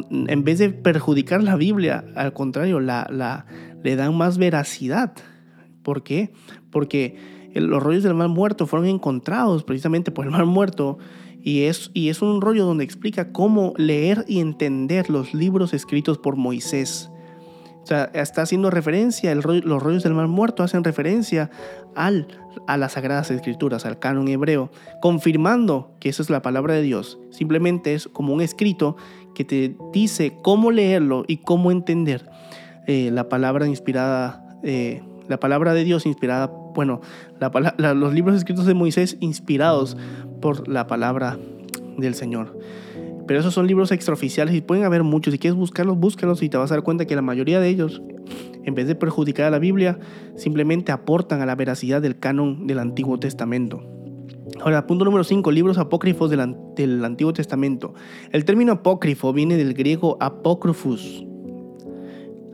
en 0.01 0.43
vez 0.43 0.59
de 0.59 0.69
perjudicar 0.69 1.43
la 1.43 1.55
Biblia, 1.55 2.05
al 2.15 2.33
contrario, 2.33 2.79
la, 2.79 3.45
le 3.83 3.95
dan 3.95 4.15
más 4.15 4.37
veracidad. 4.37 5.13
¿Por 5.83 6.03
qué? 6.03 6.31
Porque 6.71 7.17
los 7.53 7.81
rollos 7.83 8.03
del 8.03 8.13
mar 8.13 8.29
muerto 8.29 8.67
fueron 8.67 8.87
encontrados 8.87 9.63
precisamente 9.63 10.11
por 10.11 10.25
el 10.25 10.31
mar 10.31 10.45
muerto 10.45 10.97
y 11.41 11.63
es, 11.63 11.91
y 11.93 12.09
es 12.09 12.21
un 12.21 12.41
rollo 12.41 12.65
donde 12.65 12.83
explica 12.83 13.31
cómo 13.31 13.73
leer 13.77 14.25
y 14.27 14.39
entender 14.39 15.09
los 15.09 15.33
libros 15.33 15.73
escritos 15.73 16.17
por 16.17 16.35
Moisés. 16.35 17.09
O 17.87 17.89
sea, 17.89 18.11
está 18.13 18.41
haciendo 18.41 18.69
referencia, 18.69 19.33
los 19.33 19.81
rollos 19.81 20.03
del 20.03 20.13
mar 20.13 20.27
muerto 20.27 20.61
hacen 20.61 20.83
referencia 20.83 21.49
al, 21.95 22.27
a 22.67 22.75
las 22.75 22.91
sagradas 22.91 23.31
escrituras, 23.31 23.85
al 23.85 23.97
canon 23.97 24.27
hebreo, 24.27 24.69
confirmando 24.99 25.95
que 26.01 26.09
esa 26.09 26.21
es 26.21 26.29
la 26.29 26.41
palabra 26.41 26.73
de 26.73 26.81
Dios. 26.81 27.17
Simplemente 27.29 27.93
es 27.93 28.09
como 28.09 28.33
un 28.33 28.41
escrito 28.41 28.97
que 29.33 29.45
te 29.45 29.77
dice 29.93 30.35
cómo 30.41 30.69
leerlo 30.69 31.23
y 31.29 31.37
cómo 31.37 31.71
entender 31.71 32.29
eh, 32.87 33.09
la 33.09 33.29
palabra 33.29 33.67
inspirada, 33.67 34.59
eh, 34.63 35.01
la 35.29 35.39
palabra 35.39 35.73
de 35.73 35.85
Dios 35.85 36.05
inspirada, 36.05 36.47
bueno, 36.47 36.99
los 37.77 38.13
libros 38.13 38.35
escritos 38.35 38.65
de 38.65 38.73
Moisés 38.73 39.15
inspirados 39.21 39.95
por 40.41 40.67
la 40.67 40.87
palabra 40.87 41.39
del 41.97 42.15
Señor. 42.15 42.53
Pero 43.27 43.41
esos 43.41 43.53
son 43.53 43.67
libros 43.67 43.91
extraoficiales 43.91 44.55
y 44.55 44.61
pueden 44.61 44.85
haber 44.85 45.03
muchos. 45.03 45.33
Si 45.33 45.37
quieres 45.37 45.57
buscarlos, 45.57 45.97
búscalos 45.97 46.41
y 46.41 46.49
te 46.49 46.57
vas 46.57 46.71
a 46.71 46.75
dar 46.75 46.83
cuenta 46.83 47.05
que 47.05 47.15
la 47.15 47.21
mayoría 47.21 47.59
de 47.59 47.67
ellos, 47.67 48.01
en 48.63 48.73
vez 48.73 48.87
de 48.87 48.95
perjudicar 48.95 49.45
a 49.45 49.49
la 49.49 49.59
Biblia, 49.59 49.99
simplemente 50.35 50.91
aportan 50.91 51.41
a 51.41 51.45
la 51.45 51.55
veracidad 51.55 52.01
del 52.01 52.17
canon 52.17 52.67
del 52.67 52.79
Antiguo 52.79 53.19
Testamento. 53.19 53.83
Ahora, 54.61 54.87
punto 54.87 55.03
número 55.03 55.23
5, 55.23 55.51
libros 55.51 55.77
apócrifos 55.77 56.29
del, 56.29 56.55
del, 56.75 57.03
Antiguo 57.03 57.33
Testamento. 57.33 57.93
El 58.31 58.45
término 58.45 58.71
apócrifo 58.71 59.33
viene 59.33 59.57
del 59.57 59.73
griego 59.73 60.17
apócrifos. 60.21 61.25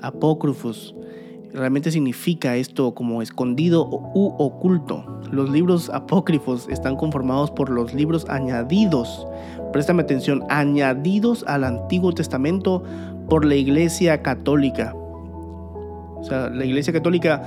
Apócrifos. 0.01 0.95
Realmente 1.53 1.91
significa 1.91 2.55
esto 2.55 2.95
como 2.95 3.21
escondido 3.21 3.87
u 3.87 4.35
oculto. 4.39 5.21
Los 5.31 5.49
libros 5.49 5.89
apócrifos 5.89 6.67
están 6.69 6.95
conformados 6.95 7.51
por 7.51 7.69
los 7.69 7.93
libros 7.93 8.25
añadidos 8.27 9.27
préstame 9.73 10.03
atención, 10.03 10.45
añadidos 10.47 11.43
al 11.45 11.65
Antiguo 11.65 12.13
Testamento 12.13 12.83
por 13.27 13.43
la 13.43 13.55
Iglesia 13.55 14.21
Católica. 14.21 14.93
O 14.95 16.23
sea, 16.23 16.49
la 16.49 16.63
Iglesia 16.63 16.93
Católica, 16.93 17.43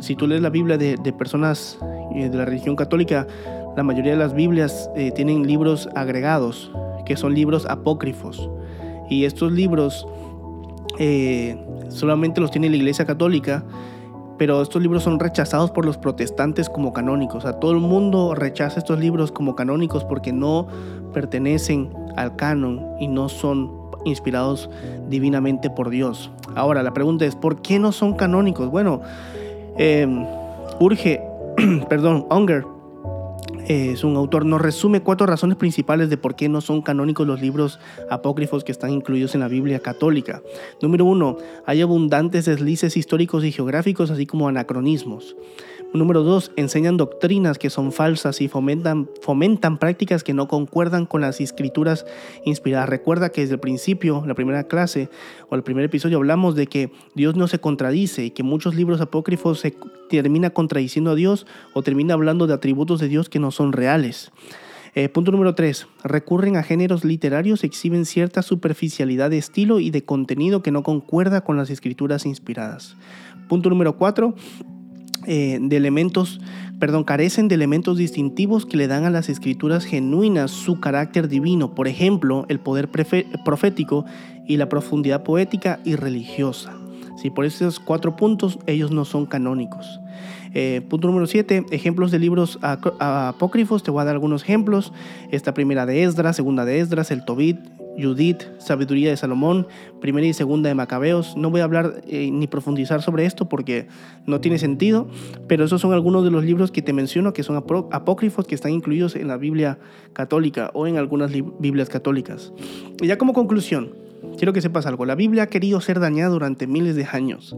si 0.00 0.16
tú 0.16 0.26
lees 0.26 0.42
la 0.42 0.50
Biblia 0.50 0.76
de, 0.76 0.96
personas 1.12 1.78
eh, 2.16 2.28
de 2.28 2.36
la 2.36 2.46
religión 2.46 2.74
católica, 2.74 3.28
la 3.76 3.84
mayoría 3.84 4.12
de 4.12 4.18
las 4.18 4.34
Biblias 4.34 4.90
eh, 4.96 5.12
tienen 5.12 5.46
libros 5.46 5.88
agregados, 5.94 6.72
que 7.06 7.16
son 7.16 7.34
libros 7.34 7.66
apócrifos. 7.66 8.50
Y 9.08 9.24
estos 9.24 9.52
libros 9.52 10.06
eh, 10.98 11.56
solamente 11.88 12.40
los 12.40 12.50
tiene 12.50 12.68
la 12.68 12.76
Iglesia 12.76 13.04
Católica 13.04 13.64
pero 14.38 14.62
estos 14.62 14.80
libros 14.80 15.02
son 15.02 15.18
rechazados 15.18 15.70
por 15.72 15.84
los 15.84 15.98
protestantes 15.98 16.70
como 16.70 16.92
canónicos. 16.92 17.38
O 17.38 17.40
sea, 17.40 17.54
todo 17.54 17.72
el 17.72 17.78
mundo 17.78 18.34
rechaza 18.34 18.78
estos 18.78 18.98
libros 19.00 19.32
como 19.32 19.56
canónicos 19.56 20.04
porque 20.04 20.32
no 20.32 20.68
pertenecen 21.12 21.90
al 22.16 22.36
canon 22.36 22.86
y 23.00 23.08
no 23.08 23.28
son 23.28 23.70
inspirados 24.04 24.70
divinamente 25.08 25.68
por 25.68 25.90
Dios. 25.90 26.30
Ahora, 26.54 26.82
la 26.84 26.94
pregunta 26.94 27.26
es, 27.26 27.34
¿por 27.34 27.60
qué 27.60 27.80
no 27.80 27.90
son 27.90 28.14
canónicos? 28.14 28.70
Bueno, 28.70 29.02
em, 29.76 30.24
urge, 30.78 31.20
perdón, 31.88 32.24
Unger 32.30 32.64
es 33.68 34.02
un 34.02 34.16
autor, 34.16 34.46
nos 34.46 34.62
resume 34.62 35.02
cuatro 35.02 35.26
razones 35.26 35.58
principales 35.58 36.08
de 36.08 36.16
por 36.16 36.36
qué 36.36 36.48
no 36.48 36.62
son 36.62 36.80
canónicos 36.80 37.26
los 37.26 37.42
libros 37.42 37.78
apócrifos 38.08 38.64
que 38.64 38.72
están 38.72 38.90
incluidos 38.90 39.34
en 39.34 39.40
la 39.40 39.48
Biblia 39.48 39.80
católica. 39.80 40.42
Número 40.80 41.04
uno, 41.04 41.36
hay 41.66 41.82
abundantes 41.82 42.46
deslices 42.46 42.96
históricos 42.96 43.44
y 43.44 43.52
geográficos, 43.52 44.10
así 44.10 44.24
como 44.24 44.48
anacronismos. 44.48 45.36
Número 45.94 46.22
dos, 46.22 46.52
enseñan 46.56 46.98
doctrinas 46.98 47.56
que 47.56 47.70
son 47.70 47.92
falsas 47.92 48.42
y 48.42 48.48
fomentan, 48.48 49.08
fomentan 49.22 49.78
prácticas 49.78 50.22
que 50.22 50.34
no 50.34 50.46
concuerdan 50.46 51.06
con 51.06 51.22
las 51.22 51.40
escrituras 51.40 52.04
inspiradas. 52.44 52.90
Recuerda 52.90 53.30
que 53.30 53.40
desde 53.40 53.54
el 53.54 53.60
principio, 53.60 54.22
la 54.26 54.34
primera 54.34 54.64
clase 54.64 55.08
o 55.48 55.54
el 55.54 55.62
primer 55.62 55.86
episodio, 55.86 56.18
hablamos 56.18 56.54
de 56.56 56.66
que 56.66 56.92
Dios 57.14 57.36
no 57.36 57.48
se 57.48 57.58
contradice 57.58 58.26
y 58.26 58.30
que 58.32 58.42
muchos 58.42 58.74
libros 58.74 59.00
apócrifos 59.00 59.60
se 59.60 59.74
termina 60.10 60.50
contradiciendo 60.50 61.12
a 61.12 61.14
Dios 61.14 61.46
o 61.72 61.82
termina 61.82 62.12
hablando 62.12 62.46
de 62.46 62.52
atributos 62.52 63.00
de 63.00 63.08
Dios 63.08 63.30
que 63.30 63.38
no 63.38 63.50
son 63.50 63.72
reales. 63.72 64.30
Eh, 64.94 65.08
punto 65.08 65.32
número 65.32 65.54
3. 65.54 65.86
Recurren 66.04 66.56
a 66.56 66.62
géneros 66.62 67.02
literarios, 67.02 67.64
exhiben 67.64 68.04
cierta 68.04 68.42
superficialidad 68.42 69.30
de 69.30 69.38
estilo 69.38 69.80
y 69.80 69.90
de 69.90 70.04
contenido 70.04 70.62
que 70.62 70.70
no 70.70 70.82
concuerda 70.82 71.40
con 71.40 71.56
las 71.56 71.70
escrituras 71.70 72.26
inspiradas. 72.26 72.94
Punto 73.48 73.70
número 73.70 73.96
4 73.96 74.34
eh, 75.28 75.58
de 75.60 75.76
elementos 75.76 76.40
perdón, 76.78 77.04
carecen 77.04 77.48
de 77.48 77.54
elementos 77.54 77.98
distintivos 77.98 78.64
que 78.64 78.76
le 78.76 78.86
dan 78.86 79.04
a 79.04 79.10
las 79.10 79.28
escrituras 79.28 79.84
genuinas 79.84 80.50
su 80.50 80.80
carácter 80.80 81.28
divino, 81.28 81.74
por 81.74 81.88
ejemplo, 81.88 82.46
el 82.48 82.60
poder 82.60 82.88
profético 82.88 84.04
y 84.46 84.56
la 84.56 84.68
profundidad 84.68 85.24
poética 85.24 85.80
y 85.84 85.96
religiosa. 85.96 86.72
Si 87.20 87.30
por 87.30 87.44
esos 87.44 87.80
cuatro 87.80 88.14
puntos 88.14 88.58
ellos 88.66 88.92
no 88.92 89.04
son 89.04 89.26
canónicos. 89.26 90.00
Eh, 90.54 90.82
punto 90.88 91.08
número 91.08 91.26
7, 91.26 91.66
ejemplos 91.70 92.10
de 92.10 92.20
libros 92.20 92.58
apócrifos. 92.62 93.82
Te 93.82 93.90
voy 93.90 94.02
a 94.02 94.04
dar 94.04 94.14
algunos 94.14 94.42
ejemplos. 94.42 94.92
Esta 95.30 95.52
primera 95.52 95.84
de 95.84 96.04
Esdras, 96.04 96.36
segunda 96.36 96.64
de 96.64 96.78
Esdras, 96.78 97.10
el 97.10 97.24
Tobit, 97.24 97.58
Judith, 98.00 98.42
Sabiduría 98.58 99.10
de 99.10 99.16
Salomón, 99.16 99.66
Primera 100.00 100.26
y 100.26 100.32
Segunda 100.32 100.68
de 100.68 100.74
Macabeos. 100.74 101.36
No 101.36 101.50
voy 101.50 101.60
a 101.60 101.64
hablar 101.64 102.02
eh, 102.06 102.30
ni 102.30 102.46
profundizar 102.46 103.02
sobre 103.02 103.26
esto 103.26 103.48
porque 103.48 103.88
no 104.26 104.40
tiene 104.40 104.58
sentido, 104.58 105.08
pero 105.46 105.64
esos 105.64 105.80
son 105.80 105.92
algunos 105.92 106.24
de 106.24 106.30
los 106.30 106.44
libros 106.44 106.70
que 106.70 106.82
te 106.82 106.92
menciono 106.92 107.32
que 107.32 107.42
son 107.42 107.56
apócrifos 107.56 108.46
que 108.46 108.54
están 108.54 108.72
incluidos 108.72 109.16
en 109.16 109.28
la 109.28 109.36
Biblia 109.36 109.78
católica 110.12 110.70
o 110.74 110.86
en 110.86 110.96
algunas 110.96 111.32
Biblias 111.32 111.88
católicas. 111.88 112.52
Y 113.00 113.06
ya 113.06 113.18
como 113.18 113.32
conclusión, 113.32 113.94
quiero 114.36 114.52
que 114.52 114.60
sepas 114.60 114.86
algo. 114.86 115.04
La 115.04 115.14
Biblia 115.14 115.44
ha 115.44 115.46
querido 115.48 115.80
ser 115.80 116.00
dañada 116.00 116.30
durante 116.30 116.66
miles 116.66 116.96
de 116.96 117.06
años, 117.10 117.56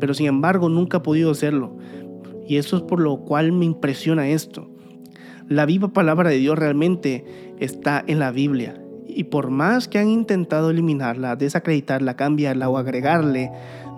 pero 0.00 0.14
sin 0.14 0.26
embargo 0.26 0.68
nunca 0.68 0.98
ha 0.98 1.02
podido 1.02 1.30
hacerlo. 1.30 1.76
Y 2.48 2.56
eso 2.56 2.76
es 2.76 2.82
por 2.82 3.00
lo 3.00 3.18
cual 3.18 3.52
me 3.52 3.64
impresiona 3.64 4.28
esto. 4.28 4.68
La 5.48 5.66
viva 5.66 5.88
palabra 5.88 6.30
de 6.30 6.36
Dios 6.36 6.58
realmente 6.58 7.24
está 7.58 8.02
en 8.06 8.18
la 8.18 8.30
Biblia 8.30 8.81
y 9.16 9.24
por 9.24 9.50
más 9.50 9.88
que 9.88 9.98
han 9.98 10.08
intentado 10.08 10.70
eliminarla, 10.70 11.36
desacreditarla, 11.36 12.14
cambiarla 12.14 12.68
o 12.68 12.78
agregarle, 12.78 13.50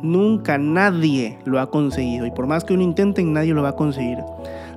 nunca 0.03 0.59
nadie 0.59 1.39
lo 1.45 1.61
ha 1.61 1.71
conseguido. 1.71 2.27
Y 2.27 2.31
por 2.31 2.47
más 2.47 2.65
que 2.65 2.75
uno 2.75 2.83
intente, 2.83 3.23
nadie 3.23 3.55
lo 3.55 3.63
va 3.63 3.71
a 3.71 3.77
conseguir. 3.77 4.19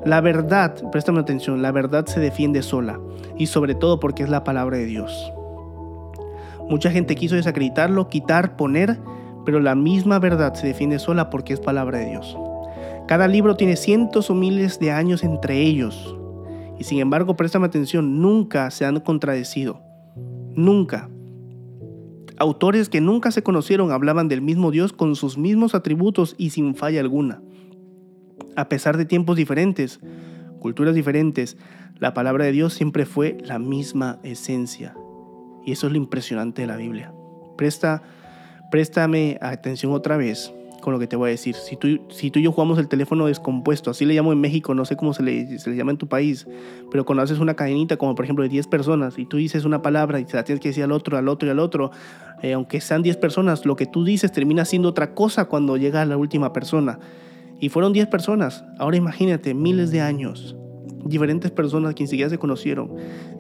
La 0.06 0.22
verdad, 0.22 0.76
préstame 0.92 1.20
atención, 1.20 1.62
la 1.62 1.72
verdad 1.72 2.06
se 2.06 2.20
defiende 2.20 2.62
sola. 2.62 3.00
Y 3.38 3.48
sobre 3.48 3.76
todo 3.76 4.00
porque 4.00 4.24
es 4.24 4.30
la 4.30 4.44
palabra 4.44 4.78
de 4.78 4.86
Dios. 4.86 5.32
Mucha 6.70 6.92
gente 6.92 7.16
quiso 7.16 7.36
desacreditarlo, 7.36 8.10
quitar, 8.10 8.56
poner, 8.56 9.00
pero 9.46 9.60
la 9.60 9.76
misma 9.76 10.20
verdad 10.20 10.54
se 10.54 10.68
defiende 10.68 11.00
sola 11.00 11.30
porque 11.30 11.54
es 11.54 11.60
palabra 11.60 12.00
de 12.00 12.06
Dios. 12.06 12.38
Cada 13.08 13.28
libro 13.28 13.56
tiene 13.56 13.78
cientos 13.78 14.30
o 14.30 14.34
miles 14.34 14.80
de 14.80 14.92
años 14.92 15.24
entre 15.24 15.62
ellos. 15.62 16.16
Y 16.78 16.84
sin 16.84 17.00
embargo, 17.00 17.36
préstame 17.36 17.66
atención, 17.66 18.22
nunca 18.22 18.70
se 18.70 18.86
han 18.86 19.00
contradecido. 19.00 19.87
Nunca. 20.58 21.08
Autores 22.40 22.90
que 22.90 23.00
nunca 23.00 23.30
se 23.30 23.44
conocieron 23.44 23.92
hablaban 23.92 24.28
del 24.28 24.42
mismo 24.42 24.72
Dios 24.72 24.92
con 24.92 25.16
sus 25.16 25.38
mismos 25.38 25.76
atributos 25.76 26.34
y 26.40 26.50
sin 26.50 26.74
falla 26.74 27.00
alguna. 27.00 27.44
A 28.56 28.68
pesar 28.68 28.98
de 28.98 29.06
tiempos 29.06 29.38
diferentes, 29.38 30.00
culturas 30.60 30.96
diferentes, 30.96 31.58
la 32.00 32.16
palabra 32.16 32.46
de 32.46 32.54
Dios 32.54 32.74
siempre 32.74 33.06
fue 33.06 33.38
la 33.46 33.60
misma 33.60 34.20
esencia. 34.24 34.96
Y 35.64 35.74
eso 35.74 35.86
es 35.86 35.94
lo 35.94 35.98
impresionante 36.00 36.64
de 36.64 36.68
la 36.68 36.76
Biblia. 36.78 37.14
Presta, 37.56 38.02
préstame 38.72 39.38
atención 39.42 39.92
otra 39.92 40.18
vez 40.18 40.52
con 40.82 40.94
lo 40.94 41.00
que 41.00 41.08
te 41.08 41.16
voy 41.16 41.30
a 41.30 41.32
decir. 41.32 41.56
Si 41.56 41.76
tú, 41.76 42.00
si 42.10 42.32
tú 42.32 42.40
y 42.40 42.44
yo 42.44 42.52
jugamos 42.52 42.80
el 42.80 42.88
teléfono 42.88 43.26
descompuesto, 43.28 43.92
así 43.92 44.06
le 44.06 44.14
llamo 44.14 44.32
en 44.34 44.40
México, 44.40 44.74
no 44.74 44.86
sé 44.86 44.96
cómo 44.96 45.14
se 45.14 45.24
le, 45.24 45.60
se 45.60 45.70
le 45.70 45.76
llama 45.76 45.92
en 45.92 45.98
tu 45.98 46.08
país, 46.08 46.48
pero 46.92 47.06
cuando 47.06 47.24
haces 47.24 47.40
una 47.40 47.56
cadenita, 47.56 47.98
como 47.98 48.16
por 48.16 48.26
ejemplo 48.26 48.44
de 48.44 48.50
10 48.50 48.68
personas, 48.68 49.18
y 49.18 49.26
tú 49.26 49.38
dices 49.38 49.66
una 49.66 49.82
palabra 49.82 50.20
y 50.20 50.26
se 50.26 50.36
la 50.36 50.44
tienes 50.44 50.62
que 50.62 50.70
decir 50.70 50.84
al 50.84 50.92
otro, 50.92 51.18
al 51.18 51.28
otro 51.28 51.48
y 51.48 51.52
al 51.52 51.60
otro, 51.60 51.92
eh, 52.42 52.54
aunque 52.54 52.82
sean 52.82 53.04
10 53.04 53.18
personas, 53.18 53.66
lo 53.66 53.76
que 53.76 53.86
tú 53.86 54.04
dices 54.04 54.32
termina 54.32 54.66
siendo 54.66 54.90
otra 54.90 55.14
cosa 55.14 55.46
cuando 55.46 55.78
llega 55.78 56.06
la 56.06 56.18
última 56.18 56.54
persona. 56.54 57.00
Y 57.60 57.70
fueron 57.70 57.92
10 57.92 58.08
personas. 58.08 58.64
Ahora 58.78 58.98
imagínate, 58.98 59.54
miles 59.54 59.90
de 59.92 60.02
años, 60.02 60.56
diferentes 61.06 61.52
personas 61.52 61.96
que 61.96 62.04
ni 62.04 62.08
siquiera 62.08 62.30
se 62.30 62.38
conocieron 62.38 62.92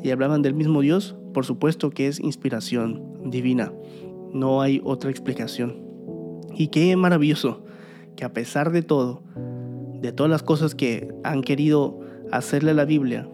y 0.04 0.10
hablaban 0.12 0.41
del 0.41 0.54
mismo 0.54 0.82
Dios, 0.82 1.15
por 1.34 1.45
supuesto 1.45 1.89
que 1.91 2.08
es 2.08 2.19
inspiración 2.19 3.30
divina. 3.30 3.71
No 4.34 4.62
hay 4.62 4.82
otra 4.84 5.10
explicación. 5.10 5.87
Y 6.57 6.69
qué 6.69 6.95
maravilloso 6.95 7.63
que 8.15 8.25
a 8.25 8.33
pesar 8.33 8.71
de 8.71 8.81
todo, 8.81 9.21
de 10.01 10.11
todas 10.11 10.29
las 10.29 10.43
cosas 10.43 10.73
que 10.73 11.13
han 11.23 11.41
querido 11.41 11.99
hacerle 12.31 12.71
a 12.71 12.73
la 12.73 12.85
Biblia 12.85 13.27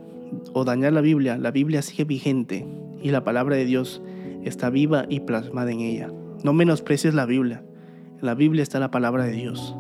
o 0.54 0.66
dañar 0.66 0.94
la 0.94 1.02
Biblia, 1.02 1.38
la 1.38 1.52
Biblia 1.52 1.82
sigue 1.82 2.04
vigente 2.04 2.68
y 3.02 3.12
la 3.12 3.24
palabra 3.24 3.56
de 3.56 3.66
Dios 3.66 4.02
está 4.44 4.70
viva 4.70 5.06
y 5.08 5.22
plasmada 5.22 5.72
en 5.72 5.80
ella. 5.80 6.12
No 6.44 6.52
menosprecies 6.52 7.14
la 7.14 7.26
Biblia. 7.26 7.64
En 8.20 8.26
la 8.26 8.36
Biblia 8.36 8.62
está 8.62 8.80
la 8.80 8.92
palabra 8.92 9.24
de 9.24 9.32
Dios. 9.32 9.74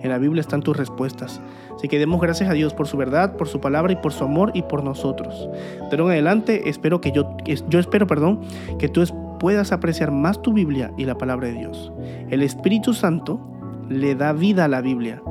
En 0.00 0.08
la 0.08 0.18
Biblia 0.18 0.40
están 0.40 0.62
tus 0.62 0.76
respuestas. 0.76 1.40
Así 1.74 1.88
que 1.88 1.98
demos 1.98 2.20
gracias 2.20 2.48
a 2.48 2.54
Dios 2.54 2.72
por 2.72 2.86
su 2.86 2.96
verdad, 2.96 3.36
por 3.36 3.48
su 3.48 3.60
palabra 3.60 3.92
y 3.92 3.96
por 3.96 4.12
su 4.12 4.24
amor 4.24 4.50
y 4.54 4.62
por 4.62 4.82
nosotros. 4.82 5.48
De 5.90 5.96
en 5.96 6.02
adelante 6.02 6.68
espero 6.68 7.00
que 7.00 7.12
yo, 7.12 7.36
yo 7.68 7.78
espero, 7.78 8.06
perdón, 8.06 8.40
que 8.78 8.88
tú 8.88 9.02
puedas 9.38 9.72
apreciar 9.72 10.10
más 10.10 10.42
tu 10.42 10.52
Biblia 10.52 10.92
y 10.96 11.04
la 11.04 11.16
palabra 11.16 11.48
de 11.48 11.54
Dios. 11.54 11.92
El 12.30 12.42
Espíritu 12.42 12.92
Santo 12.92 13.40
le 13.88 14.14
da 14.14 14.32
vida 14.32 14.64
a 14.64 14.68
la 14.68 14.80
Biblia. 14.80 15.22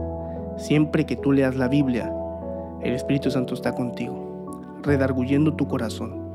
Siempre 0.58 1.06
que 1.06 1.16
tú 1.16 1.32
leas 1.32 1.56
la 1.56 1.68
Biblia, 1.68 2.12
el 2.82 2.94
Espíritu 2.94 3.30
Santo 3.30 3.54
está 3.54 3.74
contigo, 3.74 4.80
redarguyendo 4.84 5.54
tu 5.54 5.68
corazón. 5.68 6.28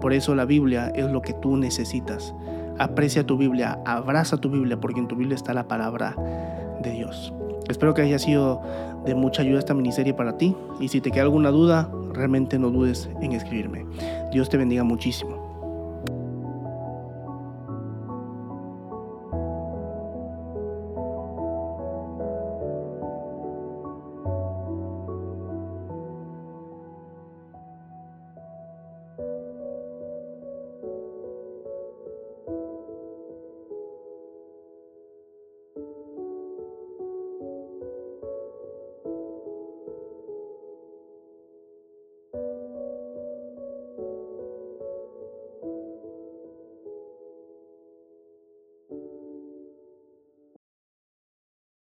Por 0.00 0.12
eso 0.12 0.34
la 0.34 0.44
Biblia 0.44 0.92
es 0.94 1.10
lo 1.10 1.22
que 1.22 1.32
tú 1.32 1.56
necesitas. 1.56 2.34
Aprecia 2.78 3.24
tu 3.24 3.38
Biblia, 3.38 3.78
abraza 3.86 4.36
tu 4.36 4.50
Biblia, 4.50 4.78
porque 4.78 5.00
en 5.00 5.08
tu 5.08 5.16
Biblia 5.16 5.36
está 5.36 5.54
la 5.54 5.68
palabra 5.68 6.14
de 6.82 6.90
Dios. 6.90 7.32
Espero 7.68 7.94
que 7.94 8.02
haya 8.02 8.18
sido 8.18 8.60
de 9.06 9.14
mucha 9.14 9.42
ayuda 9.42 9.58
esta 9.58 9.74
miniserie 9.74 10.12
para 10.12 10.36
ti 10.36 10.54
y 10.80 10.88
si 10.88 11.00
te 11.00 11.10
queda 11.10 11.22
alguna 11.22 11.50
duda, 11.50 11.90
realmente 12.12 12.58
no 12.58 12.70
dudes 12.70 13.08
en 13.22 13.32
escribirme. 13.32 13.86
Dios 14.32 14.50
te 14.50 14.58
bendiga 14.58 14.84
muchísimo. 14.84 15.53